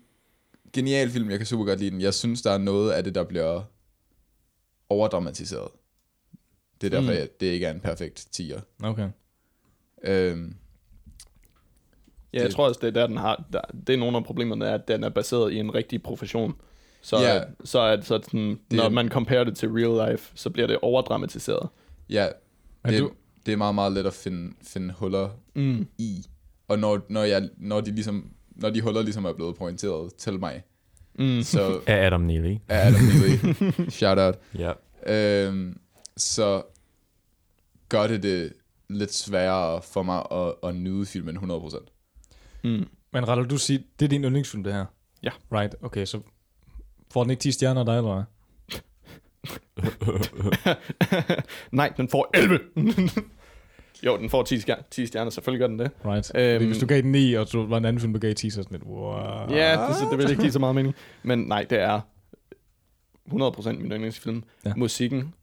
[0.72, 2.00] genial film, jeg kan super godt lide den.
[2.00, 3.62] Jeg synes, der er noget af det, der bliver
[4.88, 5.68] overdramatiseret.
[6.80, 7.18] Det er derfor, Mm.
[7.22, 8.60] at det ikke er en perfekt tiger.
[8.82, 9.08] Okay.
[10.04, 10.38] Øh,
[12.32, 14.24] Ja, jeg Det- tror også, det er der, den har, der, det er nogle af
[14.24, 16.54] problemerne, er, at den er baseret i en rigtig profession.
[17.02, 17.42] Så, Ja.
[17.64, 20.78] så at så sådan, Det- når man comparer det til real life, så bliver det
[20.82, 21.68] overdramatiseret.
[22.10, 22.28] ja,
[22.84, 23.10] Men det, du,
[23.46, 25.86] det er meget, meget let at finde, finde huller Mm.
[25.98, 26.24] i.
[26.68, 30.38] Og når, når, jeg, når, de ligesom, når de huller ligesom er blevet pointeret til
[30.38, 30.62] mig,
[31.18, 31.42] Mm.
[31.42, 32.56] så Af Adam Neely.
[32.68, 34.72] er Adam Neely, shout out, Ja.
[35.46, 35.80] øhm,
[36.16, 36.62] så
[37.88, 38.52] gør det det
[38.90, 41.86] lidt sværere for mig at, at nyde filmen 100%.
[42.64, 42.88] Mm.
[43.12, 44.84] men Randall, du siger, det er din yndlingsfilm, det her?
[45.22, 45.30] Ja.
[45.52, 46.20] Right, okay, så
[47.12, 48.24] får den ikke 10 stjerner af dig, eller hvad?
[51.72, 52.58] Nej, den får 11.
[54.02, 55.90] jo, den får 10, stjerner, 10 stjerner, selvfølgelig gør den det.
[56.04, 56.32] Right.
[56.34, 56.66] Øhm.
[56.66, 58.62] Hvis du gav den 9, og så var en anden film, du gav 10, så
[58.62, 59.12] sådan lidt, wow.
[59.50, 60.94] Ja, det, det vil ikke give så meget mening.
[61.22, 62.00] Men nej, det er
[63.32, 64.42] 100% min yndlingsfilm.
[64.64, 64.68] Ja.
[64.70, 64.74] Ja.
[64.76, 65.34] Musikken,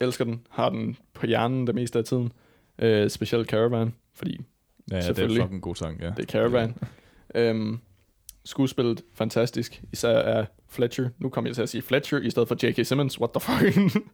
[0.00, 2.32] elsker den, har den på hjernen det meste af tiden.
[2.78, 4.40] Øh, specielt Caravan, fordi
[4.90, 5.42] Ja, ja det er Selvfølgelig.
[5.42, 6.06] fucking god sang, ja.
[6.06, 6.74] det er Caravan.
[7.34, 7.78] øhm,
[8.44, 9.82] skuespillet, fantastisk.
[9.92, 11.08] Især af Fletcher.
[11.18, 12.86] Nu kommer jeg til at sige Fletcher i stedet for J.K.
[12.86, 13.20] Simmons.
[13.20, 13.76] What the fuck?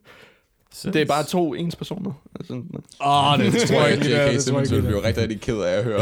[0.83, 2.11] det er bare to ens personer.
[2.39, 4.41] Altså, Åh, oh, det, Det tror jeg ikke, det er, J.K.
[4.41, 4.99] Simmons ikke, ville det er.
[5.01, 6.01] blive rigtig, rigtig ked af at høre.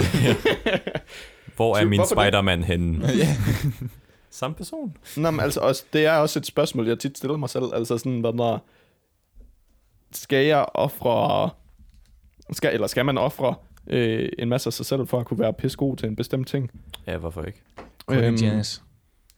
[1.55, 2.01] Hvor er min?
[2.05, 3.07] Spider-Man henne?
[4.29, 4.97] Samme person.
[5.17, 7.65] Nå, men altså også, det er også et spørgsmål, jeg tit stiller mig selv.
[7.73, 8.59] Altså sådan, hvad der...
[10.11, 11.49] Skal jeg ofre...
[12.51, 13.55] Skal, eller skal man ofre
[13.87, 16.71] øh, en masse af sig selv for at kunne være pissegod til en bestemt ting?
[17.07, 17.61] Ja, hvorfor ikke?
[18.11, 18.37] Øhm,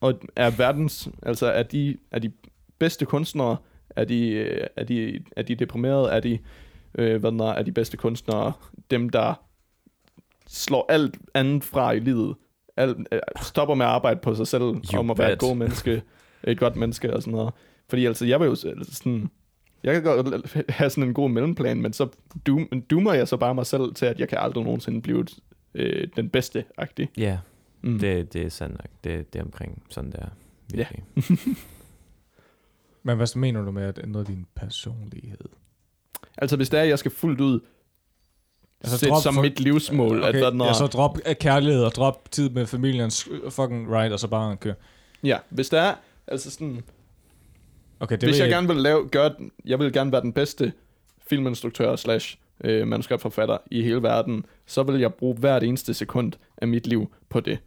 [0.01, 1.09] og er verdens...
[1.21, 2.31] Altså, er de, er de
[2.79, 3.57] bedste kunstnere?
[3.95, 6.09] Er de, øh, er de, er de deprimerede?
[6.11, 6.39] Er de,
[6.95, 8.53] øh, hvad der, er de bedste kunstnere
[8.91, 9.33] dem, der
[10.47, 12.35] slår alt andet fra i livet?
[12.77, 15.47] Alt, øh, stopper med at arbejde på sig selv, You om at være et bet.
[15.47, 16.01] godt menneske,
[16.43, 17.53] et godt menneske og sådan noget.
[17.89, 19.29] Fordi altså, jeg vil jo altså, sådan...
[19.83, 22.07] Jeg kan godt have sådan en god mellemplan, men så
[22.47, 25.25] doom, doomer jeg så bare mig selv til, at jeg kan aldrig nogensinde blive
[25.75, 27.09] øh, den bedste-agtig.
[27.17, 27.37] Ja,
[27.85, 27.99] Mm.
[27.99, 28.87] det, det er sandt nok.
[29.03, 30.25] Det, det er omkring sådan der.
[30.73, 31.03] Virkelig.
[33.03, 35.49] Men hvad mener du med at ændre din personlighed?
[36.37, 37.59] Altså, hvis det er, at jeg skal fuldt ud
[38.81, 41.91] Altså, sætte som for- mit livsmål, okay, at hvad, når, ja, så drop kærlighed og
[41.91, 43.11] drop tid med familien,
[43.49, 44.75] fucking right, og så bare køre.
[45.23, 45.93] ja, hvis det er,
[46.27, 46.81] altså sådan,
[47.99, 50.33] Okay, det hvis vil jeg gerne vil lave, gøre, den- jeg vil gerne være den
[50.33, 50.73] bedste
[51.27, 56.67] filminstruktør slash øh, manuskriptforfatter i hele verden, så vil jeg bruge hvert eneste sekund af
[56.67, 57.59] mit liv på det.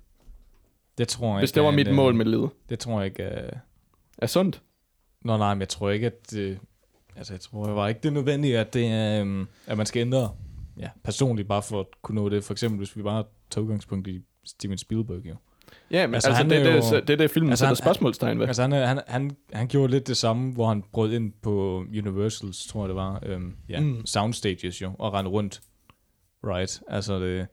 [0.98, 2.50] det tror jeg Hvis ikke det var mit en, mål øh, med livet.
[2.68, 3.58] Det tror jeg ikke er...
[4.18, 4.62] Er sundt?
[5.26, 6.36] Nå nej, men jeg tror ikke, at...
[6.36, 6.56] Øh,
[7.16, 10.00] altså, jeg tror bare ikke, det er nødvendigt, at, det er, øhm, at man skal
[10.00, 10.30] ændre
[10.78, 12.44] ja, personligt, bare for at kunne nå det.
[12.44, 15.34] For eksempel, hvis vi bare tager udgangspunkt i Steven Spielberg, jo.
[15.90, 17.62] Ja, men Altså, altså, han det, er det, jo- det, det er det, filmen Altså,
[17.62, 18.46] sætter spørgsmålstegn ved.
[18.46, 22.66] Altså, han, han, han, han gjorde lidt det samme, hvor han brød ind på Universals,
[22.66, 23.20] tror jeg det var.
[23.22, 24.06] Øhm, ja, Mm.
[24.06, 25.60] soundstages jo, og rendte rundt.
[26.44, 27.46] Right, altså det...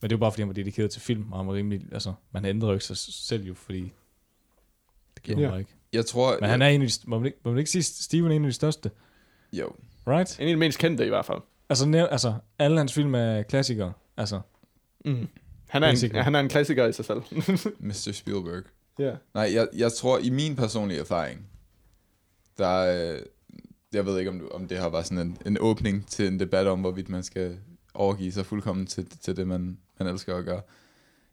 [0.00, 1.80] Men det er jo bare, fordi han var dedikeret til film, og han var rimelig...
[1.92, 3.92] Altså, man ændrer jo ikke sig selv jo, fordi...
[5.14, 5.48] Det gjorde Ja.
[5.48, 5.74] bare ikke.
[5.92, 6.38] Jeg tror...
[6.40, 6.94] Men han er en af de...
[7.06, 8.90] Må man ikke, må man ikke sige, Steven er en af de største?
[9.52, 9.72] Jo.
[10.06, 10.40] Right?
[10.40, 11.38] En af de mest kendte i hvert fald.
[11.68, 13.92] Altså, næv, altså alle hans film er klassikere.
[14.16, 14.40] Altså,
[15.04, 15.28] Mm.
[15.68, 17.18] Han, er en, han er en klassiker i sig selv.
[17.88, 18.10] Mr.
[18.12, 18.62] Spielberg.
[18.98, 19.12] ja.
[19.34, 21.46] Nej, jeg, jeg tror, i min personlige erfaring,
[22.58, 23.20] der er,
[23.92, 26.40] jeg ved ikke, om, du, om det har været sådan en, en åbning til en
[26.40, 27.58] debat om, hvorvidt man skal
[27.94, 30.62] overgive sig fuldkommen til, til det, man, man elsker at gøre.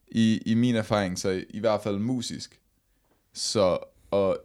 [0.07, 2.59] I, I min erfaring, så i, i hvert fald musisk,
[3.33, 3.77] så
[4.13, 4.37] at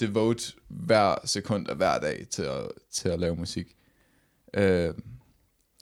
[0.00, 3.76] devote hver sekund af hver dag til at, til at lave musik.
[4.54, 4.94] Øh,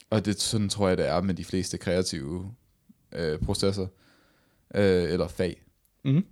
[0.09, 2.53] og det sådan tror jeg, det er med de fleste kreative
[3.11, 3.87] øh, processer,
[4.75, 5.59] øh, eller fag
[6.05, 6.25] Mm.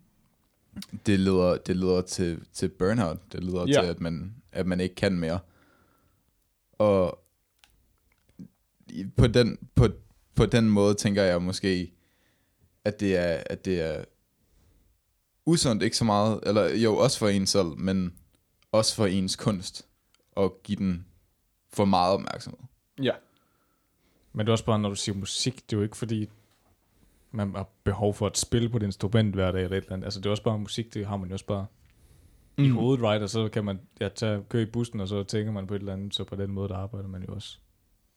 [1.06, 3.18] det leder, det leder til, til burnout.
[3.32, 3.82] Det leder Ja.
[3.82, 5.40] til, at man, at man ikke kan mere.
[6.74, 7.20] Og
[9.18, 9.88] på den, på,
[10.36, 11.94] på den måde tænker jeg måske,
[12.86, 14.06] at det er, at det er
[15.46, 18.14] usundt, ikke så meget, eller jo, også for en selv, men
[18.72, 19.86] også for ens kunst,
[20.38, 21.06] at give den
[21.74, 22.60] for meget opmærksomhed.
[23.04, 23.12] Ja.
[24.34, 26.30] men det er også bare, når du siger musik, det er jo ikke fordi,
[27.32, 30.06] man har behov for at spille på et instrument hver dag eller et eller andet.
[30.06, 31.66] Altså, det er også bare musik, det har man jo også bare
[32.58, 32.64] mm.
[32.64, 33.24] i hovedet, right?
[33.24, 35.80] Og så kan man ja, tage, køre i bussen, og så tænker man på et
[35.80, 37.58] eller andet, så på den måde, der arbejder man jo også.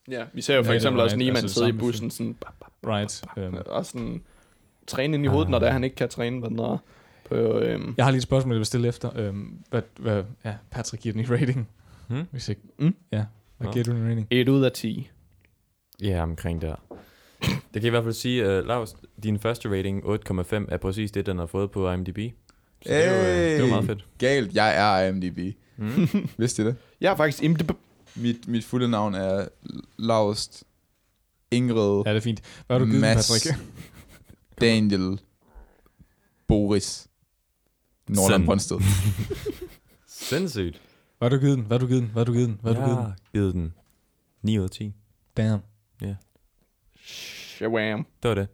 [0.07, 0.25] ja.
[0.33, 1.19] Vi ser jo for Ja, eksempel er også right.
[1.25, 3.23] Niemann Altså, sidde i bussen sådan, bap, bap, Right?
[3.37, 4.23] Um, og sådan
[4.87, 6.77] træne ind i hovedet, når det er, han ikke kan træne, hvad der
[7.25, 9.29] på, øhm, jeg har lige et spørgsmål, jeg vil stille efter.
[9.29, 11.67] Um, hvad, hvad, ja, Patrick giver den i rating.
[12.07, 12.23] Hmm?
[12.31, 12.95] Hvis ikke, Mm.
[13.11, 13.25] ja,
[13.57, 13.71] hvad Nå.
[13.73, 14.27] giver du den i rating?
[14.31, 15.09] 1 ud af 10.
[16.01, 16.75] Ja, omkring der.
[17.41, 21.25] Det kan i hvert fald sige, uh, Lars, din første rating, 8,5, er præcis det,
[21.25, 22.17] den har fået på IMDb.
[22.81, 24.05] Så det, er jo, øh, det er jo meget fedt.
[24.17, 25.55] Galt, jeg er IMDb.
[25.77, 26.07] Mm.
[26.37, 26.75] Vidste I det?
[27.01, 27.71] Jeg er faktisk IMDb.
[28.15, 29.47] Mit, mit fulde navn er
[29.99, 30.63] Laust
[31.51, 32.41] Ingrid Ja, det er fint.
[32.67, 33.55] Hvad har du givet den, Patrick?
[34.61, 35.19] Daniel
[36.47, 37.07] Boris
[38.07, 38.45] Nordland Send.
[38.45, 38.77] Brøndsted.
[40.07, 40.81] Sindssygt.
[41.17, 41.65] Hvad har du givet den?
[41.65, 42.09] Hvad har du givet den?
[42.13, 42.57] Hvad har du givet den?
[42.61, 43.13] Hvad har du givet den?
[43.33, 43.73] givet den
[44.41, 44.93] 9 ud af 10.
[45.37, 45.61] Damn.
[47.05, 48.07] Shawam.
[48.23, 48.47] Det var det.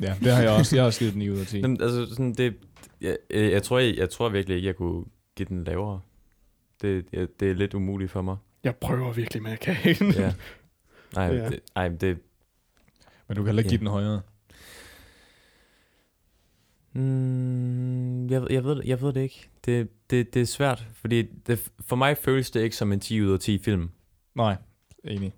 [0.00, 0.76] Ja, det har jeg også.
[0.76, 1.58] Jeg har også givet den 9 ud af 10.
[1.60, 2.54] Jamen, altså, sådan, det
[3.00, 5.04] jeg, jeg, tror, jeg, jeg tror virkelig ikke, jeg kunne
[5.36, 6.00] give den lavere.
[6.82, 8.36] Det, jeg, det er lidt umuligt for mig.
[8.64, 10.04] Jeg prøver virkelig, men jeg kan ikke.
[10.20, 10.32] Ja.
[11.14, 11.34] Nej, Ja.
[11.42, 11.48] ja.
[11.50, 12.18] det, ej, det,
[13.28, 13.70] Men du kan heller ikke Ja.
[13.70, 14.20] give den højere.
[16.92, 19.48] Mm, jeg, ved- jeg, ved, jeg ved det ikke.
[19.64, 23.20] Det, det, det er svært, fordi det, for mig føles det ikke som en 10
[23.22, 23.90] ud af 10 film.
[24.34, 24.56] Nej,
[25.04, 25.32] enig.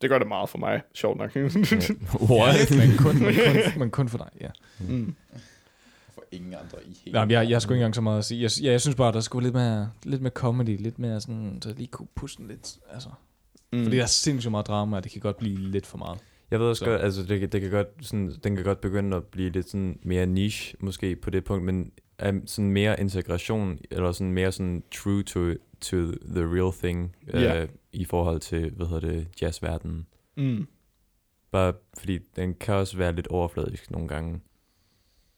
[0.00, 1.30] Det gør det meget for mig, sjovt nok.
[2.30, 2.70] What?
[2.76, 4.48] men, kun, men, kun, men kun for dig, ja.
[4.88, 5.14] mm.
[6.14, 8.24] for ingen andre i hele Nej, jeg, jeg har sgu ikke engang så meget at
[8.24, 8.42] sige.
[8.42, 11.58] Jeg, ja, jeg synes bare, der skulle lidt mere, lidt mere comedy, lidt mere sådan,
[11.62, 12.76] så jeg lige kunne puste den lidt.
[12.92, 13.08] Altså.
[13.72, 13.82] Mm.
[13.84, 16.18] Fordi der er sindssygt meget drama, og det kan godt blive lidt for meget.
[16.50, 19.16] Jeg ved også Så- godt, altså det, det kan godt, sådan, den kan godt begynde
[19.16, 21.92] at blive lidt sådan mere niche, måske på det punkt, men
[22.28, 25.40] um, sådan mere integration, eller sådan mere sådan true to,
[25.80, 25.96] to
[26.34, 27.62] the real thing, Ja.
[27.62, 30.06] øh, i forhold til, hvad hedder det, jazzverdenen.
[30.36, 30.66] Mm.
[31.52, 34.40] Bare fordi den kan også være lidt overfladisk nogle gange,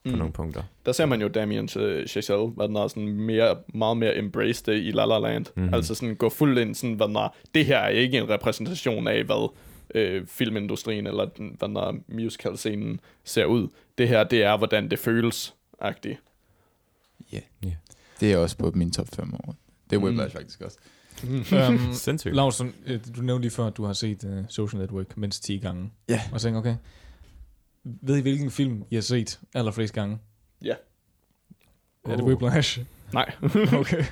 [0.05, 0.19] på Mm.
[0.19, 0.63] nogle punkter.
[0.87, 4.65] Der ser man jo Damien uh, Chazelle, hvad den er sådan mere, meget mere embrace
[4.67, 5.47] det i La La Land.
[5.57, 5.63] Mhm.
[5.63, 5.75] Mm-hmm.
[5.75, 9.07] Altså sådan gå fuldt ind, sådan, hvad den er, det her er ikke en repræsentation
[9.09, 9.51] af, hvad
[9.95, 13.69] øh, filmindustrien eller den, er, musical-scenen ser ud.
[13.99, 16.21] Det her, det er, hvordan det føles, agtigt.
[17.33, 17.41] Ja.
[17.65, 17.73] Ja.
[18.21, 19.55] Det er også på min top 5 år.
[19.91, 20.05] Det er Mm.
[20.05, 20.79] Whiplash faktisk også.
[21.71, 22.35] um, Sindssygt.
[22.35, 25.59] Larsen, øh, du nævnte lige før, at du har set uh, Social Network mindst 10
[25.59, 25.91] gange.
[26.09, 26.21] Ja.
[26.33, 26.77] Og så tænkte okay,
[27.85, 30.19] ved I hvilken film, I har set allerflest gange?
[30.65, 30.75] Ja.
[32.05, 32.25] Er det.
[32.25, 32.81] Whiplash?
[33.13, 33.33] Nej.
[33.81, 34.05] Okay.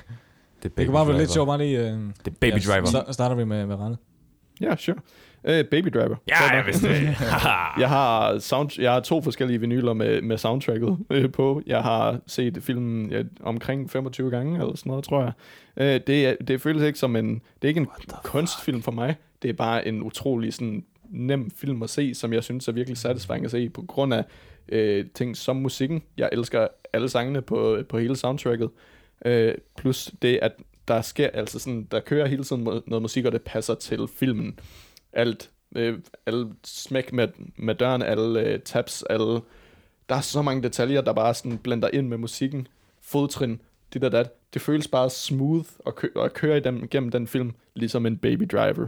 [0.63, 1.79] Det, er Det kan bare være lidt sjovt, bare lige...
[1.93, 2.85] Uh, Det er Baby Driver.
[2.85, 3.97] Så starter vi med, med Rane.
[4.61, 4.97] ja, sure.
[5.49, 6.15] Uh, Baby Driver.
[6.27, 6.99] Ja, jeg vidste det.
[7.79, 11.61] Jeg har, sound, jeg har to forskellige vinyler med, med soundtracket øh, på.
[11.65, 15.31] Jeg har set filmen ja, omkring 25 gange, eller sådan noget, tror jeg.
[15.77, 17.33] Øh, det, er- det føles ikke som en...
[17.33, 17.87] Det er ikke en
[18.23, 19.15] kunstfilm for mig.
[19.41, 22.97] Det er bare en utrolig sådan, nem film at se, som jeg synes er virkelig
[22.97, 24.23] satisfying at se, på grund af
[24.69, 26.01] øh, ting som musikken.
[26.17, 28.69] Jeg elsker alle sangene på, på hele soundtracket.
[29.25, 30.51] Øh, plus det, at
[30.87, 34.59] der sker, altså sådan, der kører hele tiden noget musik, og det passer til filmen.
[35.17, 39.41] Alt, øh, alle smæk med, med døren, alle øh, tabs, alle...
[40.09, 42.67] Der er så mange detaljer, der bare sådan blender ind med musikken.
[43.01, 43.61] Fodtrin,
[43.93, 44.33] dit og dat.
[44.53, 48.17] Det føles bare smooth at, kø- at køre i dem, gennem den film, ligesom en
[48.17, 48.87] baby driver.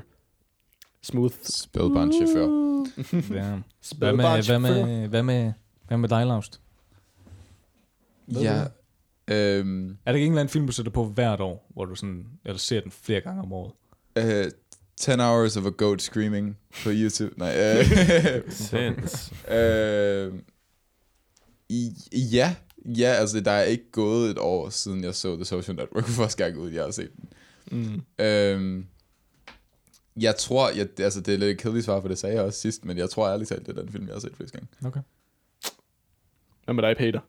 [1.01, 1.33] Smooth.
[1.43, 2.69] Spædbarn chauffør.
[3.35, 3.57] Ja.
[3.97, 5.53] Hvad med, hvad med, hvad med,
[5.87, 6.61] hvad med dig, Laust?
[8.27, 8.63] Ja.
[9.27, 11.95] Øhm, Er det ikke en eller anden film, du sætter på hvert år, hvor du
[11.95, 13.71] sådan, eller ser den flere gange om året?
[14.17, 14.51] øh,
[14.99, 17.33] 10 hours of a goat screaming på YouTube.
[17.37, 17.85] Nej, øh,
[18.49, 19.33] Sinds.
[19.57, 20.33] øh,
[21.69, 25.75] i, ja, ja, altså der er ikke gået et år siden jeg så The Social
[25.75, 27.29] Network for første gang ud, jeg har set den.
[27.71, 28.25] Mm.
[28.25, 28.85] Øhm,
[30.15, 32.85] jeg tror, jeg, altså det er lidt kedeligt svar, for det sagde jeg også sidst,
[32.85, 34.67] men jeg tror ærligt talt, det er den film, jeg har set flest gange.
[34.85, 35.01] Okay.
[36.65, 37.19] Hvad med dig, Peter?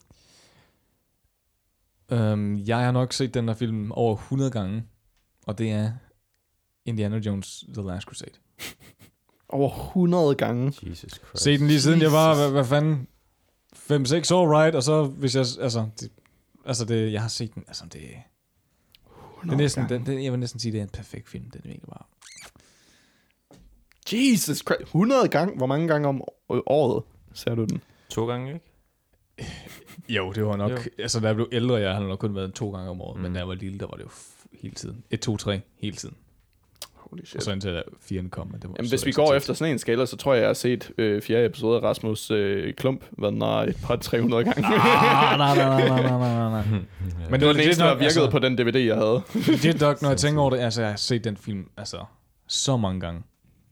[2.33, 4.85] Um, jeg har nok set den her film over 100 gange,
[5.47, 5.93] og det er
[6.85, 8.33] Indiana Jones The Last Crusade.
[9.49, 10.73] Over 100 gange.
[10.91, 11.43] Jesus Christ.
[11.43, 12.43] Se den lige siden jeg var, Jesus.
[12.43, 13.07] hvad, hvad fanden,
[13.77, 14.77] 5-6 år, right?
[14.77, 16.11] Og så hvis jeg, altså, det,
[16.65, 18.01] altså det, jeg har set den, altså det,
[19.43, 21.45] det er næsten, den, den, jeg vil næsten sige, det er en perfekt film.
[21.51, 22.05] Den er virkelig bare.
[24.13, 24.81] Jesus Christ.
[24.83, 25.57] 100 gange?
[25.57, 27.03] Hvor mange gange om året
[27.33, 27.83] ser du den?
[28.09, 28.65] To gange, ikke?
[30.09, 30.77] Jo, det var nok, Jo.
[30.99, 33.23] altså da jeg blev ældre, jeg har nok kun været to gange om året, mm.
[33.23, 35.05] men da jeg var lille, der var det jo f- hele tiden.
[35.11, 36.17] 1, 2, 3, hele tiden.
[37.11, 37.37] Holy shit.
[37.37, 37.83] Og så indtil
[38.13, 38.47] 4'eren kom.
[38.47, 40.49] Men det var Jamen, hvis vi går efter sådan en skala, så tror jeg, jeg
[40.49, 44.45] har set øh, fjerde episode af Rasmus øh, Klump, hvad den er et par 300
[44.45, 44.67] gange.
[44.67, 46.81] Ah, nej, nej, nej, nej, nej, nej, nej.
[47.31, 49.23] Men det var den eneste, der virkede altså, på den DVD, jeg havde.
[49.35, 52.05] Legit nok, når jeg tænker over det, altså jeg har set den film altså
[52.47, 53.23] så mange gange,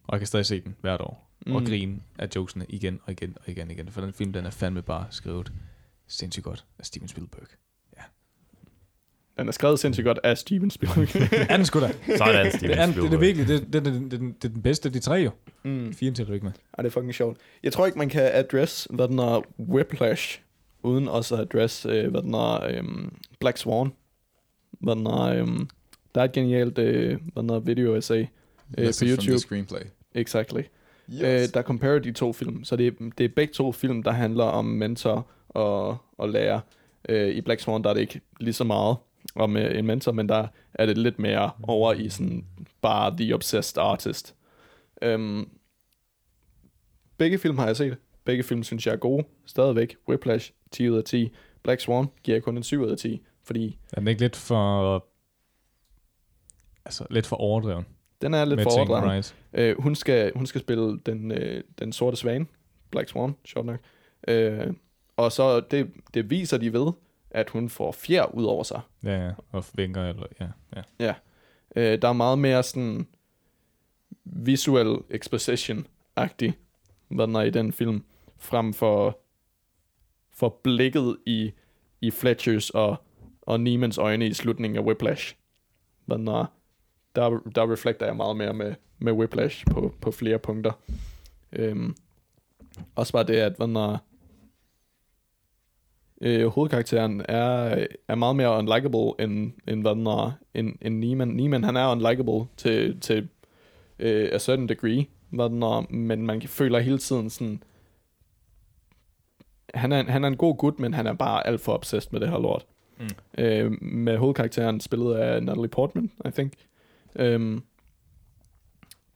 [0.04, 1.56] og jeg kan stadig se den hvert år, mm.
[1.56, 4.46] og grine af jokesene igen og igen og igen og igen, for den film, den
[4.46, 5.52] er fandme bare skrevet
[6.08, 7.46] sindssygt godt af Steven Spielberg.
[9.38, 11.32] Den er skrevet sindssygt godt af Steven Spielberg.
[11.50, 11.90] Er den sgu da?
[12.16, 13.20] Sådan, Steven Det er, det er Spielberg.
[13.20, 15.30] virkelig, det, det, det, det, det, det er den bedste af de tre jo.
[15.62, 15.92] mm.
[15.92, 16.52] Fire til du ikke med.
[16.78, 17.38] Ej, det er fucking sjovt.
[17.62, 20.40] Jeg tror ikke, man kan address, hvad den er Whiplash,
[20.82, 23.92] uden også at address, øh, hvad den er øhm, Black Swan.
[24.80, 25.68] Hvad den er, øhm,
[26.14, 28.26] der er et genialt, øh, hvad den er video essay øh,
[28.76, 29.38] på Message from the YouTube.
[29.40, 29.80] screenplay.
[30.14, 30.60] Exactly.
[31.12, 31.22] Yes.
[31.22, 32.64] øh, der comparer de to film.
[32.64, 36.60] Så det, er- det er begge to film, der handler om mentor og, og lærer.
[37.08, 38.96] Øh, I Black Swan, der er det ikke lige så meget
[39.34, 42.44] om øh, en mentor, men der er det lidt mere over i sådan
[42.82, 44.34] bare The Obsessed Artist.
[45.02, 45.48] Øhm,
[47.16, 47.96] begge film har jeg set.
[48.24, 49.24] Begge film synes jeg er gode.
[49.46, 49.96] Stadigvæk.
[50.08, 51.32] Whiplash, 10 ud af 10.
[51.62, 54.36] Black Swan giver jeg kun en 7 ud af 10, fordi Er den ikke lidt
[54.36, 55.04] for...
[56.84, 57.84] Altså, lidt for overdreven
[58.22, 59.10] den er lidt for overdreven.
[59.10, 59.36] right?
[59.52, 62.46] Øh, hun, skal, hun skal spille den, øh, den sorte svane,
[62.90, 63.80] Black Swan, sjovt nok.
[64.28, 64.66] Øh,
[65.16, 66.92] og så det, det viser de ved,
[67.30, 68.80] at hun får fjer ud over sig.
[69.04, 71.14] Ja, ja, og vinker, eller, ja, ja.
[71.76, 73.06] Øh, der er meget mere sådan
[74.24, 76.52] visual exposition-agtig,
[77.08, 78.04] hvad den er i den film,
[78.38, 79.18] frem for,
[80.30, 81.52] for blikket i,
[82.00, 82.96] i Fletchers og,
[83.42, 85.34] og Neiman's øjne i slutningen af Whiplash.
[86.04, 86.46] Hvad den er,
[87.16, 90.72] der, der reflekter jeg meget mere med, med Whiplash på, på flere punkter.
[91.52, 91.96] Øhm,
[92.94, 93.98] også bare det, at hvad den er,
[96.20, 101.28] øh, hovedkarakteren er, er meget mere unlikable end, end hvad den er, end, end Neiman.
[101.28, 103.28] Neiman, han er unlikable til, til
[103.98, 107.62] øh, a certain degree, hvad den er, men man føler hele tiden sådan,
[109.74, 112.20] han er, han er en god gut, men han er bare alt for obsessed med
[112.20, 112.66] det her lort.
[113.00, 113.06] Mm.
[113.38, 116.52] Øh, med hovedkarakteren spillet af Natalie Portman, I think.
[117.16, 117.62] Øhm,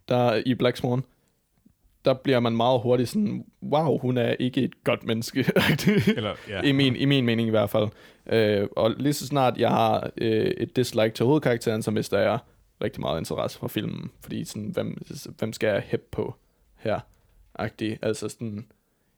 [0.08, 1.02] der i Black Swan,
[2.04, 5.38] der bliver man meget hurtigt sådan, wow, hun er ikke et godt menneske.
[6.16, 6.62] Eller, ja.
[6.62, 7.88] I, min, I min mening i hvert fald.
[8.26, 12.38] Øh, og lige så snart jeg har øh, et dislike til hovedkarakteren, så mister jeg
[12.82, 14.10] rigtig meget interesse for filmen.
[14.20, 15.02] Fordi sådan, hvem,
[15.38, 16.34] hvem skal jeg hæppe på
[16.76, 17.00] her?
[17.54, 17.98] Agtig.
[18.02, 18.66] Altså sådan,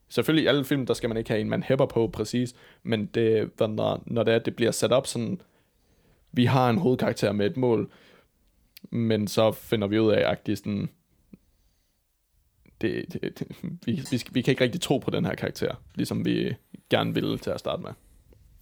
[0.08, 3.06] selvfølgelig i alle film, der skal man ikke have en, man hæpper på præcis, men
[3.06, 5.40] det, når, når det er, det bliver sat op sådan,
[6.32, 7.90] vi har en hovedkarakter med et mål,
[8.90, 10.88] men så finder vi ud af, at sådan,
[12.84, 13.46] det, det, det,
[13.86, 16.54] vi, vi, vi kan ikke rigtig tro på den her karakter, ligesom vi
[16.90, 17.90] gerne ville til at starte med.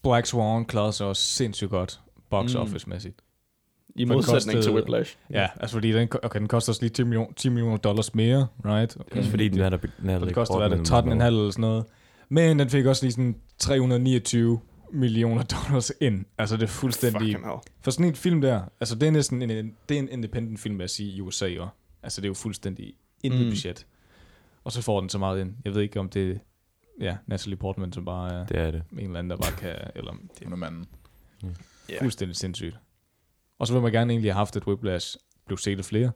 [0.03, 2.01] Black Swan klarede sig også sindssygt godt
[2.31, 2.61] box Mm.
[2.61, 3.23] office-mæssigt.
[3.97, 5.17] I den modsætning kostede- til Whiplash.
[5.31, 8.47] Ja, altså fordi den, okay, den koster også lige 10 millioner, 10 millioner dollars mere,
[8.65, 8.97] right?
[9.01, 9.19] Okay.
[9.19, 11.27] Også fordi den er der Og Natalie det koster, hvad er det, 13,5 med.
[11.27, 11.85] eller sådan noget.
[12.29, 14.61] Men den fik også lige sådan 329
[14.93, 16.25] millioner dollars ind.
[16.39, 17.37] Altså det er fuldstændig...
[17.81, 20.75] For sådan en film der, altså det er næsten en, det er en independent film,
[20.79, 21.67] vil jeg sige, i USA jo.
[22.03, 22.95] Altså det er jo fuldstændig
[23.25, 23.51] intet mm.
[23.51, 23.87] budget.
[24.65, 25.55] Og så får den så meget ind.
[25.65, 26.41] Jeg ved ikke, om det
[27.01, 28.83] ja, Natalie Portman, som bare er Det er det.
[28.93, 29.91] en eller anden, der bare kan...
[29.95, 30.87] Eller om det er manden.
[31.89, 32.79] er fuldstændig sindssygt.
[33.59, 36.13] Og så vil man gerne egentlig have haft, at Whiplash blev set af flere.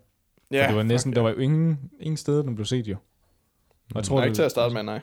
[0.51, 2.89] Ja, For det var næsten, fuck der var jo ingen, ingen steder, den blev set
[2.89, 2.97] jo.
[2.97, 5.01] Og jeg Tror tror, ikke til at starte med, nej.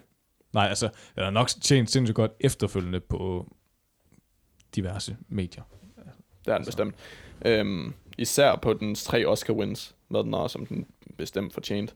[0.54, 3.54] nej, altså, den har nok tjent sindssygt godt efterfølgende på
[4.76, 5.64] diverse medier.
[6.46, 6.96] Det er den bestemt.
[7.46, 10.86] Øhm, især på dens tre Oscar wins, hvad den er, som den
[11.18, 11.96] bestemt fortjent.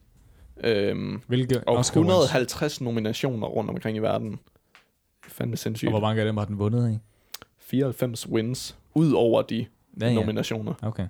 [0.64, 2.08] Øhm, Hvilke og Oscar wins?
[2.12, 4.30] 150 nominationer rundt omkring i verden.
[4.30, 4.38] Det
[5.26, 5.88] er fandme sindssygt.
[5.88, 6.98] Og hvor mange af dem har den vundet i?
[7.58, 9.66] 94 wins, ud over de
[10.00, 10.74] Ja, ja, nominationer.
[10.82, 11.06] Okay.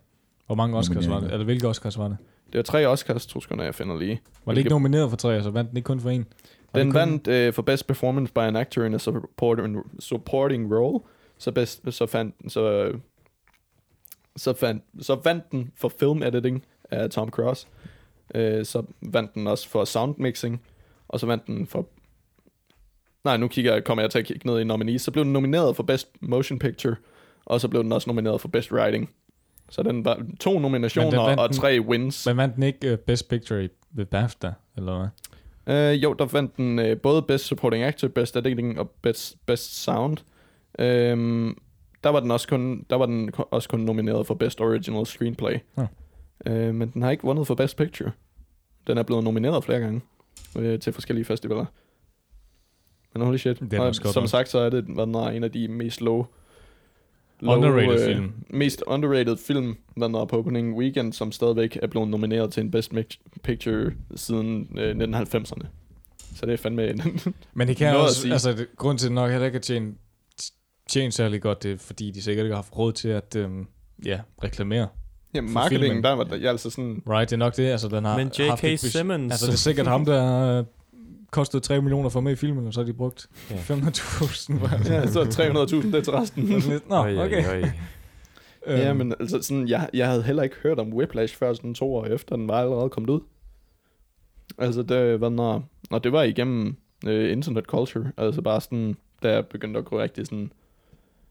[0.47, 1.33] Hvor mange Oscars var det?
[1.33, 2.17] Eller hvilke Oscars var det?
[2.53, 4.21] Det var tre Oscars, tror jeg, jeg finder lige.
[4.45, 6.27] Var det ikke nomineret for tre, så vandt den ikke kun for en?
[6.73, 10.75] Var Den kun- vandt øh, for Best Performance by an Actor in a Supporting, supporting
[10.75, 11.01] Role.
[11.39, 12.93] Så, bedst, så, fandt, så,
[14.37, 17.67] så, fandt, så vandt den for Film Editing af Tom Cruise.
[18.35, 20.63] Øh, så vandt den også for Sound Mixing.
[21.09, 21.87] Og så vandt den for...
[23.25, 25.03] Nej, nu kigger jeg, kommer jeg til at kigge ned i nominees.
[25.03, 26.97] Så blev den nomineret for Best Motion Picture.
[27.45, 29.11] Og så blev den også nomineret for Best Writing.
[29.71, 32.27] Så den var to nominationer og den- tre wins.
[32.27, 35.09] Men vandt den ikke uh, Best Picture i- ved BAFTA, eller hvad?
[35.93, 39.83] Øh, jo, der vandt den øh, både Best Supporting Actor, Best Editing og Best, best
[39.83, 40.17] Sound.
[40.79, 41.57] Øhm,
[42.05, 45.59] der var den også kun, der var den også kun nomineret for Best Original Screenplay.
[45.79, 45.87] Ja.
[46.47, 48.11] Øh, men den har ikke vundet for Best Picture.
[48.87, 50.01] Den er blevet nomineret flere gange
[50.59, 51.65] øh, til forskellige festivaler.
[53.15, 53.61] Men holy shit.
[53.61, 54.29] Det er og som nok.
[54.29, 56.27] sagt, så er det hvad den er, en af de mest low,
[57.43, 58.33] Underrated film.
[58.51, 62.71] Mest underrated film, den er på opening weekend, som stadigvæk er blevet nomineret til en
[62.71, 62.93] Best
[63.43, 65.67] Picture siden øh, 1990'erne.
[66.35, 67.21] Så det er fandme en...
[67.55, 69.99] Men det kan at også, altså det, grund til, at nok heller ikke har tjent,
[70.89, 73.67] tjent særlig godt, det er, fordi de sikkert ikke har haft råd til at øhm,
[74.05, 74.89] ja, reklamere.
[75.35, 76.05] Ja, For marketing, filmen.
[76.05, 77.03] der var der, jeg altså sådan...
[77.09, 78.79] Right, det er nok det, altså den har Men J.K.
[78.79, 79.33] Simmons.
[79.33, 80.65] Altså det er sikkert ham, der øh,
[81.31, 83.55] kostede 3 millioner for med i filmen, og så har de brugt Ja.
[83.57, 84.59] 500.000.
[84.59, 86.45] for- Ja, så 300.000, det er til resten.
[86.89, 87.49] Nå, okay.
[87.49, 87.65] øj.
[88.67, 91.75] ja, Øhm, men altså sådan, jeg, jeg havde heller ikke hørt om Whiplash før sådan
[91.75, 93.21] to år efter, den var allerede kommet ud.
[94.59, 96.77] Altså, det var når, og det var igennem
[97.07, 100.51] øh, internet culture, altså bare sådan, da jeg begyndte at gå rigtig sådan,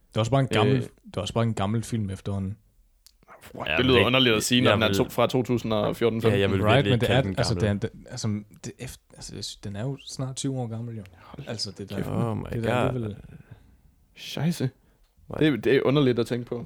[0.09, 0.81] Det er også bare en gammel, Øh.
[0.81, 2.57] det er også bare en gammel film efterhånden.
[3.65, 6.51] Ja, det lyder rigtig- underligt at sige, når den er to, fra 2014 Ja, jeg
[6.51, 7.85] vil right, men det er, den altså, det gammel.
[7.85, 11.03] er, det, altså, det, efter, altså, den er jo snart 20 år gammel, jo.
[11.47, 12.87] Altså, det der, Oh my det der god.
[12.89, 13.15] alligevel-
[14.15, 14.69] Scheisse.
[15.39, 16.65] Det, det er underligt at tænke på.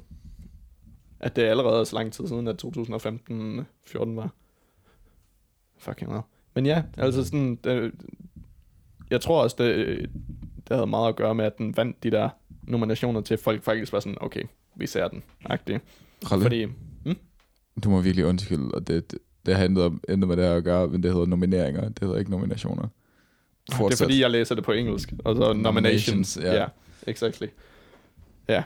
[1.20, 4.30] At det er allerede så lang tid siden, at 2015-14 var.
[5.78, 6.22] Fucking hell.
[6.54, 7.56] Men ja, altså sådan...
[7.64, 7.92] Det,
[9.10, 9.88] jeg tror også, det,
[10.70, 12.30] det havde meget at gøre med, at den vandt de der
[12.64, 14.44] nominationer til, folk faktisk var sådan, okay,
[14.76, 15.24] vi ser den.
[15.46, 15.80] Agtig.
[16.32, 16.68] Ralle, Fordi,
[17.84, 20.56] du må virkelig undskylde, og det, det, det har intet, om- intet med det her
[20.56, 22.88] at gøre, men det hedder nomineringer, det hedder ikke nominationer.
[23.70, 25.14] det er fordi, jeg læser det på engelsk.
[25.26, 26.38] Og så nominations.
[26.42, 26.48] Ja.
[26.54, 26.70] Ja, yeah,
[27.08, 27.48] exactly.
[28.50, 28.64] Ja.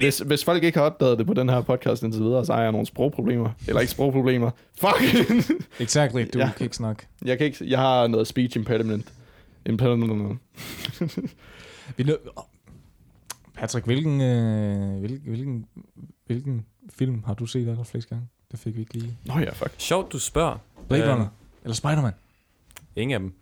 [0.00, 2.62] Hvis, hvis folk ikke har opdaget det på den her podcast indtil videre, så har
[2.62, 3.50] jeg nogle sprogproblemer.
[3.68, 4.50] Eller ikke sprogproblemer.
[4.80, 5.02] Fuck!
[5.80, 6.50] Exactly, du Ja.
[6.56, 7.06] kan ikke snakke.
[7.24, 9.12] Jeg, kan ikke, jeg har noget speech impediment.
[9.66, 10.38] Impediment.
[11.96, 12.12] Vi.
[12.12, 12.42] Åh.
[13.54, 15.66] Patrick, hvilken, øh, hvilken, hvilken,
[16.32, 18.28] hvilken film har du set allerflest gange?
[18.50, 19.18] Det fik vi ikke lige.
[19.24, 19.74] Nå ja, fuck.
[19.78, 20.58] Sjovt, du spørger.
[20.88, 21.26] Blade Øhm, Runner?
[21.64, 22.12] Eller Spider-Man?
[22.96, 23.34] Ingen af dem.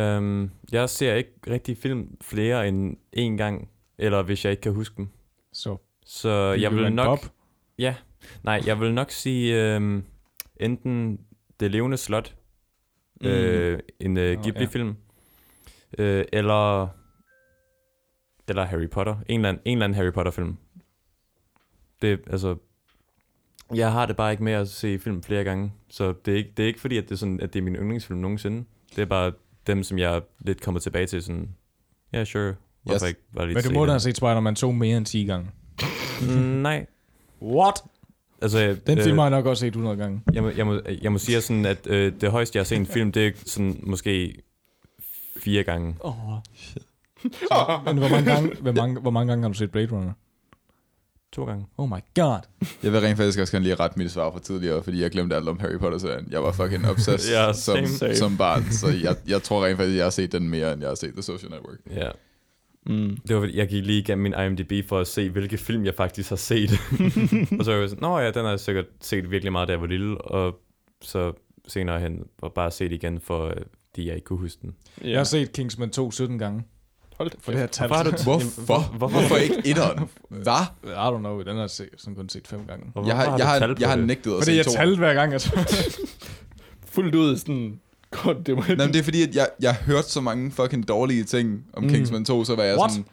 [0.00, 3.68] Øhm, jeg ser ikke rigtig film flere end én gang,
[3.98, 5.08] eller hvis jeg ikke kan huske dem.
[5.52, 6.28] Så Så
[6.60, 7.20] jeg vil nok...
[7.20, 7.32] Bob.
[7.78, 7.94] Ja,
[8.44, 10.04] nej, jeg vil nok sige øhm,
[10.60, 11.20] enten
[11.60, 12.34] Det levende slot,
[13.20, 13.26] mm.
[13.26, 14.96] øh, en øh, Ghibli-film,
[15.98, 16.88] øh, eller,
[18.48, 19.16] eller Harry Potter.
[19.28, 20.56] En eller anden, en eller anden Harry Potter-film.
[22.02, 22.56] Det, altså,
[23.74, 26.50] jeg har det bare ikke med at se film flere gange, så det er ikke,
[26.56, 28.64] det er ikke fordi, at det, er sådan, at det er min yndlingsfilm nogensinde.
[28.96, 29.32] Det er bare
[29.66, 31.48] dem, som jeg lidt kommer tilbage til sådan,
[32.12, 33.08] ja, yeah, sure, hvorfor Yes.
[33.08, 35.50] ikke bare lige Men du må da have set Spider-Man 2 mere end 10 gange.
[36.22, 36.86] Mm, nej.
[37.42, 37.74] What?
[38.42, 40.20] Altså, Den øh, film har jeg nok også set 100 gange.
[40.32, 42.76] Jeg må, jeg må, jeg må sige sådan, at øh, det højeste, jeg har set
[42.78, 44.42] en film, det er sådan måske
[45.36, 45.96] fire gange.
[46.00, 46.14] Oh.
[47.84, 50.12] Men hvor mange, gange, hvor, mange, hvor mange gange har du set Blade Runner?
[51.32, 51.66] To gange.
[51.78, 52.38] Oh my god.
[52.82, 55.36] Jeg vil rent faktisk også gerne lige rette mit svar fra tidligere, fordi jeg glemte
[55.36, 56.26] alt om Harry Potter-serien.
[56.30, 58.14] Jeg var fucking obsessed Ja, som, same.
[58.16, 60.90] Som barn, så jeg, jeg tror rent faktisk, jeg har set den mere, end jeg
[60.90, 61.78] har set The Social Network.
[61.90, 62.10] Ja.
[62.86, 63.16] Mm.
[63.28, 66.28] Det var, jeg gik lige igennem min IMDb for at se, hvilke film jeg faktisk
[66.28, 66.70] har set.
[67.58, 69.72] og så var jeg sådan, nå ja, den har jeg sikkert set virkelig meget, da
[69.72, 70.58] jeg var lille, og
[71.02, 71.32] så
[71.68, 73.56] senere hen var bare set igen, for øh,
[73.96, 74.74] de jeg ikke kunne huske den.
[75.04, 76.64] Jeg har set Kingsman 2 17 gange.
[77.18, 77.86] Hold For det her tal.
[77.88, 78.60] Hvorfor har du Hvorfor?
[78.66, 80.08] hvorfor- Hvorfor ikke etteren?
[80.28, 80.52] Hvad?
[80.84, 82.86] I don't know, den har jeg set, sådan kun set fem gange.
[82.92, 84.06] Hvorfor Jeg har, du jeg har, jeg har det?
[84.06, 84.78] nægtet at Fordi se jeg toeren.
[84.80, 85.50] talte hver gang, altså.
[86.92, 87.80] Fuldt ud sådan...
[88.10, 88.62] God, det var...
[88.68, 91.64] Nej, men det er fordi, at jeg, jeg har hørt så mange fucking dårlige ting
[91.72, 91.88] om Mm.
[91.88, 92.90] Kingsman 2, så var jeg What?
[92.92, 93.06] sådan...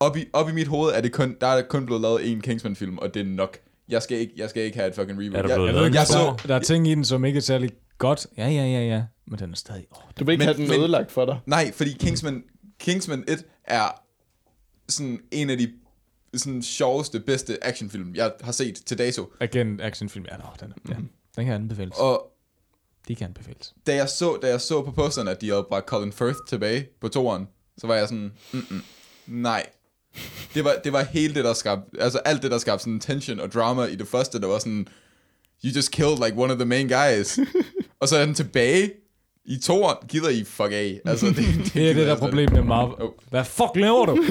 [0.00, 2.40] Op i, op i mit hoved er det kun, der er kun blevet lavet én
[2.40, 3.56] Kingsman-film, og det er nok.
[3.88, 5.38] Jeg skal ikke, jeg skal ikke have et fucking reboot.
[5.38, 7.24] Er der jeg, blevet Jeg en jeg der, så- der er ting i den, som
[7.24, 8.26] ikke er særlig godt.
[8.36, 9.02] Ja, ja, ja, ja.
[9.26, 9.84] Men den er stadig...
[9.90, 11.38] Oh, Du vil ikke Men- have den ødelagt for dig.
[11.46, 12.42] Nej, fordi Kingsman,
[12.78, 13.88] Kingsman 1 er
[14.88, 15.72] sådan en af de
[16.34, 19.32] sådan sjoveste, bedste actionfilm, jeg har set til dato.
[19.40, 20.24] again, actionfilm.
[20.30, 20.94] Ja, no, den, er, ja,
[21.36, 21.96] den kan anbefales.
[21.98, 22.32] Og
[23.08, 23.74] De kan anbefales.
[23.86, 26.88] da jeg så, da jeg så på posteren, at de havde bragt Colin Firth tilbage
[27.00, 27.48] på toeren,
[27.78, 28.82] så var jeg sådan, Mm-mm,
[29.26, 29.66] nej.
[30.54, 33.40] Det var, det var hele det, der skabte, altså alt det, der skabte sådan tension
[33.40, 34.88] og drama i det første, der var sådan,
[35.64, 37.38] you just killed like one of the main guys.
[38.00, 38.90] og så er den tilbage
[39.48, 41.00] i toeren, gider I fuck af.
[41.04, 42.94] Altså, det, det, Det er det, der er jeg problemet med Marvel.
[42.98, 43.10] Oh.
[43.30, 44.16] Hvad fuck laver du?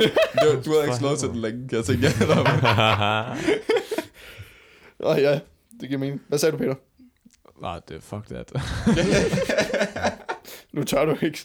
[0.44, 2.08] Du, du havde ikke slået til den længe, kan jeg tænke.
[5.00, 5.40] Åh oh, ja,
[5.80, 6.22] det giver mening.
[6.28, 6.76] Hvad sagde du, Peter?
[7.62, 8.52] Nej, det fuck that.
[10.74, 11.40] Nu tør du ikke.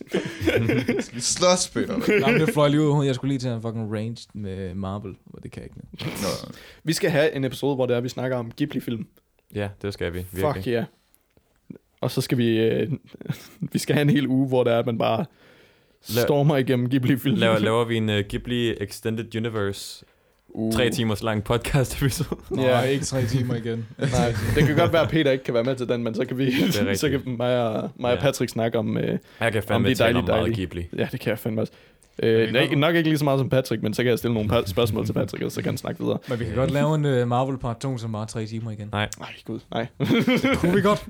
[1.13, 2.21] Vi slås, Peter.
[2.21, 3.05] Nej, det fløj lige ud.
[3.07, 6.07] Jeg skulle lige til en fucking range med Marvel, og det kan jeg ikke.
[6.23, 6.53] Nå.
[6.85, 9.07] Vi skal have en episode, hvor det er, vi snakker om Ghibli-film.
[9.55, 10.19] Ja, det skal vi.
[10.19, 10.55] Virkelig.
[10.55, 10.73] Fuck ja.
[10.73, 10.85] Yeah.
[12.03, 12.59] Og så skal vi...
[12.59, 12.91] Øh,
[13.73, 15.25] vi skal have en hel uge, hvor det er, at man bare
[16.05, 17.37] La- stormer igennem Ghibli-film.
[17.37, 20.05] Laver, laver vi en uh, Ghibli Extended Universe
[20.49, 20.73] uh.
[20.73, 22.41] tre timers lang podcast episode.
[22.51, 22.81] Nå, Ja.
[22.81, 23.87] ikke tre timer igen.
[23.99, 26.25] Nej, det kan godt være, at Peter ikke kan være med til den, men så
[26.25, 26.53] kan vi,
[26.97, 28.23] så kan mig og, mig og Ja.
[28.23, 28.97] Patrick snakke om...
[28.99, 30.57] Øh, Jeg kan Om det er tale meget dejligt.
[30.57, 30.87] Ghibli.
[30.97, 31.73] ja, det kan jeg fandme også.
[32.23, 34.35] Øh, nej, godt- nok ikke lige så meget som Patrick, men så kan jeg stille
[34.35, 36.19] nogle spørgsmål til Patrick, og så kan han snakke videre.
[36.29, 38.89] Men vi kan godt lave en uh, Marvel part 2, som bare tre timer igen.
[38.93, 39.87] Nej, Nej, gud, nej.
[40.57, 41.07] Kunne vi godt.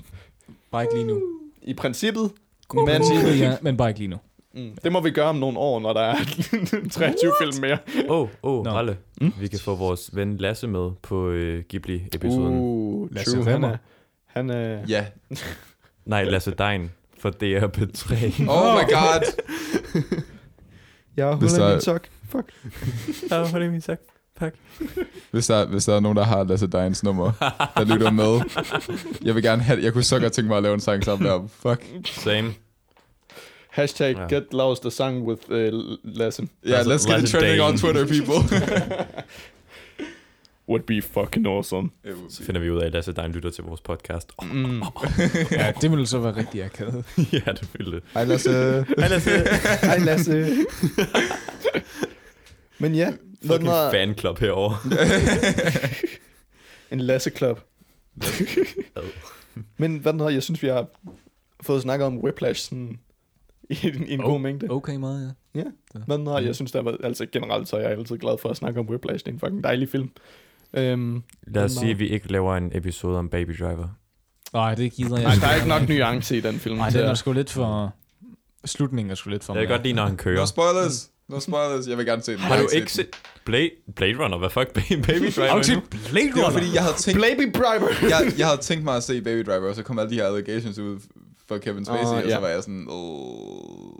[0.72, 1.22] Bare ikke lige nu.
[1.62, 2.30] I princippet,
[2.74, 4.16] Men, men princippet, ja, men bare ikke lige nu.
[4.54, 6.14] mm, det må vi gøre om nogle år, når der er
[6.92, 7.78] 23 film mere.
[8.08, 8.70] Åh, oh, oh, Nå.
[8.70, 8.96] Ralle.
[9.20, 9.32] Mm?
[9.40, 12.58] Vi kan få vores ven Lasse med på øh, Ghibli-episoden.
[12.58, 13.14] Uh.
[13.14, 13.76] Lasse true, han er,
[14.26, 15.06] han er, Ja.
[16.04, 18.14] Nej, Lasse Dein for DR3.
[18.48, 19.42] Oh my god.
[21.16, 22.06] jeg holder der- min sok.
[22.28, 22.52] Fuck.
[23.30, 23.98] Ja, hvor er det
[24.42, 24.56] sagt?
[25.30, 27.32] Hvis der, hvis der er nogen, der har Lasse Deins nummer,
[27.76, 28.40] der lytter med.
[29.22, 31.22] Jeg vil gerne have Jeg kunne så godt tænke mig at lave en sang sammen
[31.22, 31.48] med ham.
[31.48, 31.84] Fuck.
[32.06, 32.54] Same.
[33.70, 34.34] Hashtag Ja.
[34.36, 36.42] get lost the song with uh, Lasse.
[36.66, 37.78] Ja, yeah, Lasse- let's get it trending on.
[37.78, 38.58] Twitter, people.
[40.68, 41.90] Would be fucking awesome.
[42.28, 44.32] Så finder vi ud af, at Lasse Dein lytter til vores podcast.
[44.38, 44.82] Oh, Mm.
[45.50, 47.04] Ja, det ville så være rigtig akavet.
[47.32, 48.02] ja, det ville det.
[48.14, 48.50] Hej Lasse.
[48.98, 49.30] Hej Lasse.
[49.82, 50.46] Hej Lasse.
[52.78, 53.12] Men ja,
[53.46, 54.76] Fucking har, fanclub herovre.
[56.92, 57.60] en Lasse Club.
[58.96, 59.02] Ad.
[59.76, 60.86] Men hvad den har, jeg synes, vi har
[61.62, 62.98] fået snakket om Whiplash sådan,
[63.70, 64.30] i, en- i en Oh.
[64.30, 64.66] god mængde.
[64.70, 65.62] Okay meget, ja.
[66.06, 68.48] Hvad den har, jeg synes, der var, altså generelt, så er jeg altid glad for
[68.48, 69.24] at snakke om Whiplash.
[69.24, 70.10] Det er en fucking dejlig film.
[70.74, 73.88] Øhm, Lad os sige, var- at vi ikke laver en episode om Baby Driver.
[74.52, 76.76] Nej, det gider jeg nej, der er ikke nok nuance i den film.
[76.76, 77.94] Nej, den er sgu lidt for...
[78.64, 80.36] Slutningen er sgu lidt for Jeg kan godt lide, når han kører.
[80.40, 81.10] No spoilers.
[81.32, 81.86] No spoilers.
[81.88, 82.40] Jeg vil gerne se den.
[82.40, 83.06] Har du ikke set
[83.44, 84.38] Blade, Blade Runner?
[84.38, 84.72] Hvad fuck?
[84.78, 85.48] Baby Driver?
[85.48, 85.88] Har du set endnu?
[86.10, 86.58] Blade Det var Runner?
[86.58, 87.88] fordi, jeg havde tænkt, Baby Driver!
[88.10, 90.24] jeg, jeg havde tænkt mig at se Baby Driver, og så kom alle de her
[90.26, 90.98] allegations ud
[91.48, 92.34] for Kevin Spacey, Åh, og ja.
[92.34, 93.92] så var jeg sådan, åh,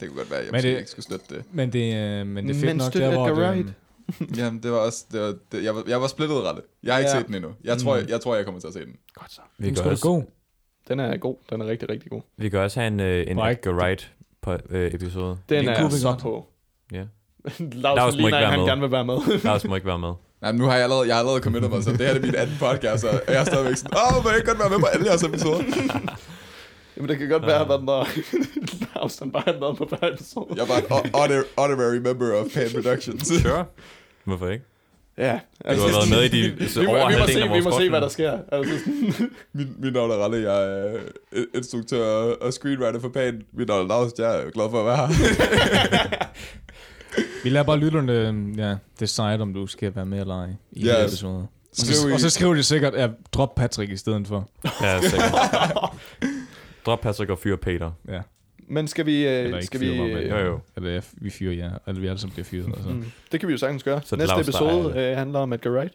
[0.00, 1.42] det kunne godt være, jeg Men det- ikke skulle støtte det.
[1.52, 3.68] Men det, øh, men det er fedt Men nok der, hvor det, Wright.
[4.38, 6.62] Jamen, det var også, det var, det, jeg, var, jeg var splittet rette.
[6.82, 7.18] Jeg har ikke Ja.
[7.18, 7.50] set den endnu.
[7.64, 8.96] Jeg tror, jeg, jeg tror, jeg kommer til at se den.
[9.14, 9.40] Godt så.
[9.58, 10.24] Vi den skulle også, gå.
[10.88, 11.36] Den er god.
[11.50, 12.20] Den er rigtig, rigtig god.
[12.36, 14.12] vi kan også have en, øh, en Edgar Wright
[14.46, 15.26] Wright-episode.
[15.28, 16.20] Den Det er kunne jeg vi så godt.
[16.20, 16.46] på.
[16.92, 16.98] Ja.
[17.84, 18.66] Lars Lars må ligner, ikke være han med.
[18.68, 19.18] gerne vil være med.
[19.44, 20.12] Lars må ikke være med.
[20.42, 22.20] Nej, men nu har jeg allerede, jeg har allerede committet mig, så det her er
[22.20, 24.78] min anden podcast, og jeg er stadigvæk sådan, åh, må jeg ikke godt være med
[24.78, 25.62] på alle jeres episoder?
[26.96, 28.08] Jamen, det kan godt være, at når
[28.94, 30.46] Lars han bare har været på hver episode.
[30.56, 33.26] Jeg er bare en hon- honor- honorary member of Pan Productions.
[33.42, 33.64] Sure.
[34.24, 34.64] Hvorfor ikke?
[35.18, 35.32] Ja.
[35.32, 36.28] Du har været med i
[36.58, 38.38] de så vi, over vi, må se, vi må se, hvad der sker.
[38.52, 38.74] Altså,
[39.52, 40.96] Min, min navn er Ralle, jeg er
[41.32, 42.04] øh, instruktør
[42.40, 43.42] og screenwriter for Pan.
[43.52, 46.28] Mit navn er Lars, jeg er glad for at være her.
[47.44, 50.98] Vi lader bare lytterne ja, decide, om du skal være med eller ej i Ja.
[50.98, 51.04] ja.
[51.06, 51.46] episode.
[51.72, 54.48] Skriv i- Og så skriver de sikkert, at drop Patrick i stedet for.
[54.82, 55.32] Ja, sikkert.
[56.86, 57.90] Drop Patrick og fyr Peter.
[58.08, 58.20] Ja.
[58.68, 59.28] men skal vi...
[59.28, 60.60] Øh, skal vi men- øh, Jo, jo.
[60.76, 61.78] Eller ja, vi fyrer jer.
[61.86, 62.66] Eller vi alle sammen bliver fyret.
[62.66, 62.88] Altså.
[62.88, 64.00] mm, det kan vi jo sagtens gøre.
[64.04, 65.94] Så Næste episode øh, handler om Edgar Wright.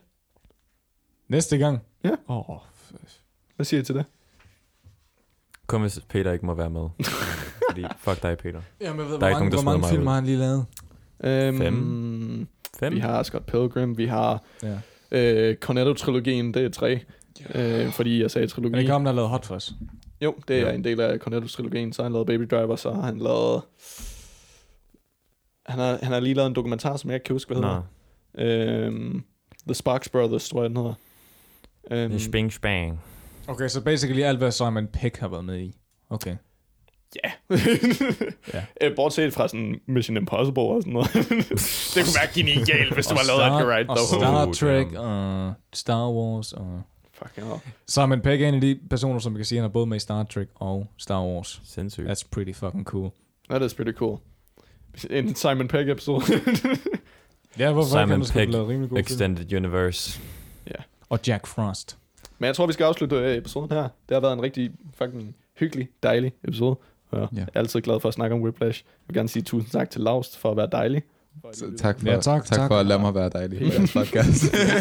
[1.28, 1.80] Næste gang.
[2.04, 2.10] Ja.
[2.30, 2.58] Åh, oh,
[3.56, 4.06] Hvad siger I til det?
[5.68, 6.90] Kun hvis Peter ikke må være med.
[7.70, 8.62] Fordi, fuck dig, Peter.
[8.82, 10.66] Jamen, jeg ved, Der er hvor mange smider mig film har han lige lavet?
[11.24, 12.48] Øhm, Fem.
[12.80, 12.94] Fem?
[12.94, 14.78] Vi har Scott Pilgrim, vi har Ja.
[15.12, 17.00] øh, Cornetto-trilogien, det er tre.
[17.56, 18.74] Øh, fordi jeg sagde Men trilogi.
[18.74, 19.72] det ikke ham, der lavet Hot Fuzz.
[20.22, 20.76] Jo, det er Jo.
[20.76, 21.94] en del af Cornetto-trilogien.
[21.94, 23.62] Så har han lavet Baby Driver, så har han lavet...
[25.66, 27.82] Han har, han har lige lavet en dokumentar, som jeg ikke kan huske, hvad hedder.
[28.38, 29.24] Øhm,
[29.68, 30.94] The Sparks Brothers, tror jeg, den hedder.
[31.92, 33.00] Øhm, Sping spang.
[33.48, 35.76] Okay, så basically alt, hvad Simon Peck har været med i.
[36.10, 36.36] Okay.
[37.24, 37.32] Ja.
[38.54, 38.66] Ja.
[38.82, 41.14] Øh, Bortset fra sådan Mission Impossible og sådan noget.
[41.94, 43.90] det kunne være genialt, hvis du var lavet Edgar Wright.
[43.90, 44.06] og dog.
[44.08, 46.82] Star Oh, Trek, og Star Wars, og...
[47.14, 47.60] Fucking hell.
[47.88, 49.98] Simon Peck er en af de personer, som man kan sige, han er både med
[49.98, 51.62] i Star Trek og Star Wars.
[51.66, 52.08] Sindssygt.
[52.08, 53.10] That's pretty fucking cool.
[53.50, 54.18] That is pretty cool.
[55.10, 56.22] En Simon Pegg episode.
[57.60, 58.98] Ja, hvorfor Simon Pegg rimelig god film.
[58.98, 60.22] Extended Universe.
[61.10, 61.98] Og Jack Frost.
[62.40, 63.82] Men jeg tror, vi skal afslutte øh, episoden her.
[63.82, 66.78] Det har været en rigtig fucking hyggelig, dejlig episode.
[67.14, 67.42] Og jeg Ja.
[67.54, 68.84] er altid glad for at snakke om Whiplash.
[68.86, 71.04] Jeg vil gerne sige tusind tak til Laust for at være dejlig.
[71.54, 72.68] Så tak for, Ja, tak, tak tak.
[72.70, 74.40] for at lade mig være dejlig jeres podcast.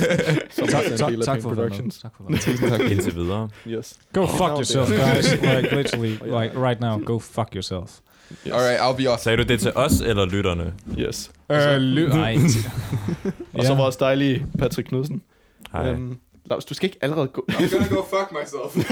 [0.57, 1.71] Som Tak, en tak, tak for at være med.
[1.71, 1.99] Productions.
[1.99, 2.91] Tak for at være med.
[2.91, 3.49] Indtil videre.
[3.67, 3.99] Yes.
[4.13, 5.33] Go Oh, fuck yourself, guys.
[5.55, 7.91] Like, literally, like, right now, go fuck yourself.
[8.47, 8.53] yes.
[8.55, 9.21] Alright, I'll be off.
[9.21, 10.73] Sagde du det til os eller lytterne?
[10.99, 11.31] Yes.
[11.51, 12.37] Øh, ly- Ej.
[13.55, 15.23] Og så vores dejlige Patrick Knudsen.
[15.73, 15.89] Hej.
[15.89, 17.45] Øhm, Laust, du skal ikke allerede gå.
[17.51, 18.91] I'm gonna go fuck myself.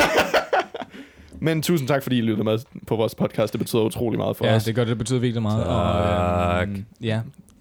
[1.40, 3.52] Men tusind tak, fordi I lyttede med på vores podcast.
[3.52, 4.64] Det betyder utrolig meget for Ja, os.
[4.64, 4.88] det gør det.
[4.88, 5.64] Det betyder virkelig meget.
[5.64, 5.68] Tak.
[5.76, 7.20] Og, øhm, ja.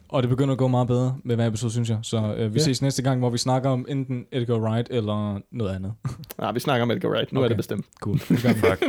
[0.09, 1.97] Og det begynder at gå meget bedre med hver episode, synes jeg.
[2.01, 2.63] Så øh, vi Ja.
[2.63, 5.93] ses næste gang, hvor vi snakker om enten Edgar Wright eller noget andet.
[6.39, 7.33] Nej, vi snakker om Edgar Wright.
[7.33, 7.45] Nu okay.
[7.45, 7.85] er det bestemt.
[8.01, 8.17] Cool.
[8.29, 8.75] Det gør.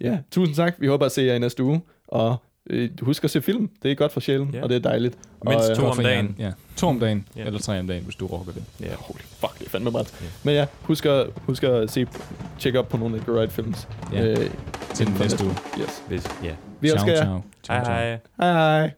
[0.00, 0.74] Ja, tusind tak.
[0.78, 1.80] Vi håber at se jer i næste uge.
[2.08, 2.36] Og
[2.70, 3.70] øh, husk at se film.
[3.82, 4.62] Det er godt for sjælen, Ja.
[4.62, 5.18] og det er dejligt.
[5.44, 6.36] Mindst og, øh, to Godt om dagen.
[6.38, 6.52] Ja.
[6.76, 7.28] To om dagen.
[7.36, 8.64] Eller tre om dagen, hvis du rocker det.
[8.80, 10.14] Ja, holy fuck, det er fandme meget.
[10.20, 10.26] Ja.
[10.42, 12.06] Men ja, husk at, husk at se,
[12.58, 13.88] tjekke op på nogle Edgar Wright films.
[14.12, 14.24] Ja.
[14.26, 14.50] Øh,
[14.94, 15.54] Til den næste uge.
[15.80, 16.02] Yes.
[16.08, 16.54] Hvis, ja.
[16.80, 17.16] Vi elsker jer.
[17.22, 17.42] ciao.
[17.64, 17.84] ciao.
[17.84, 18.18] Hej hej.
[18.40, 18.90] Hej hej.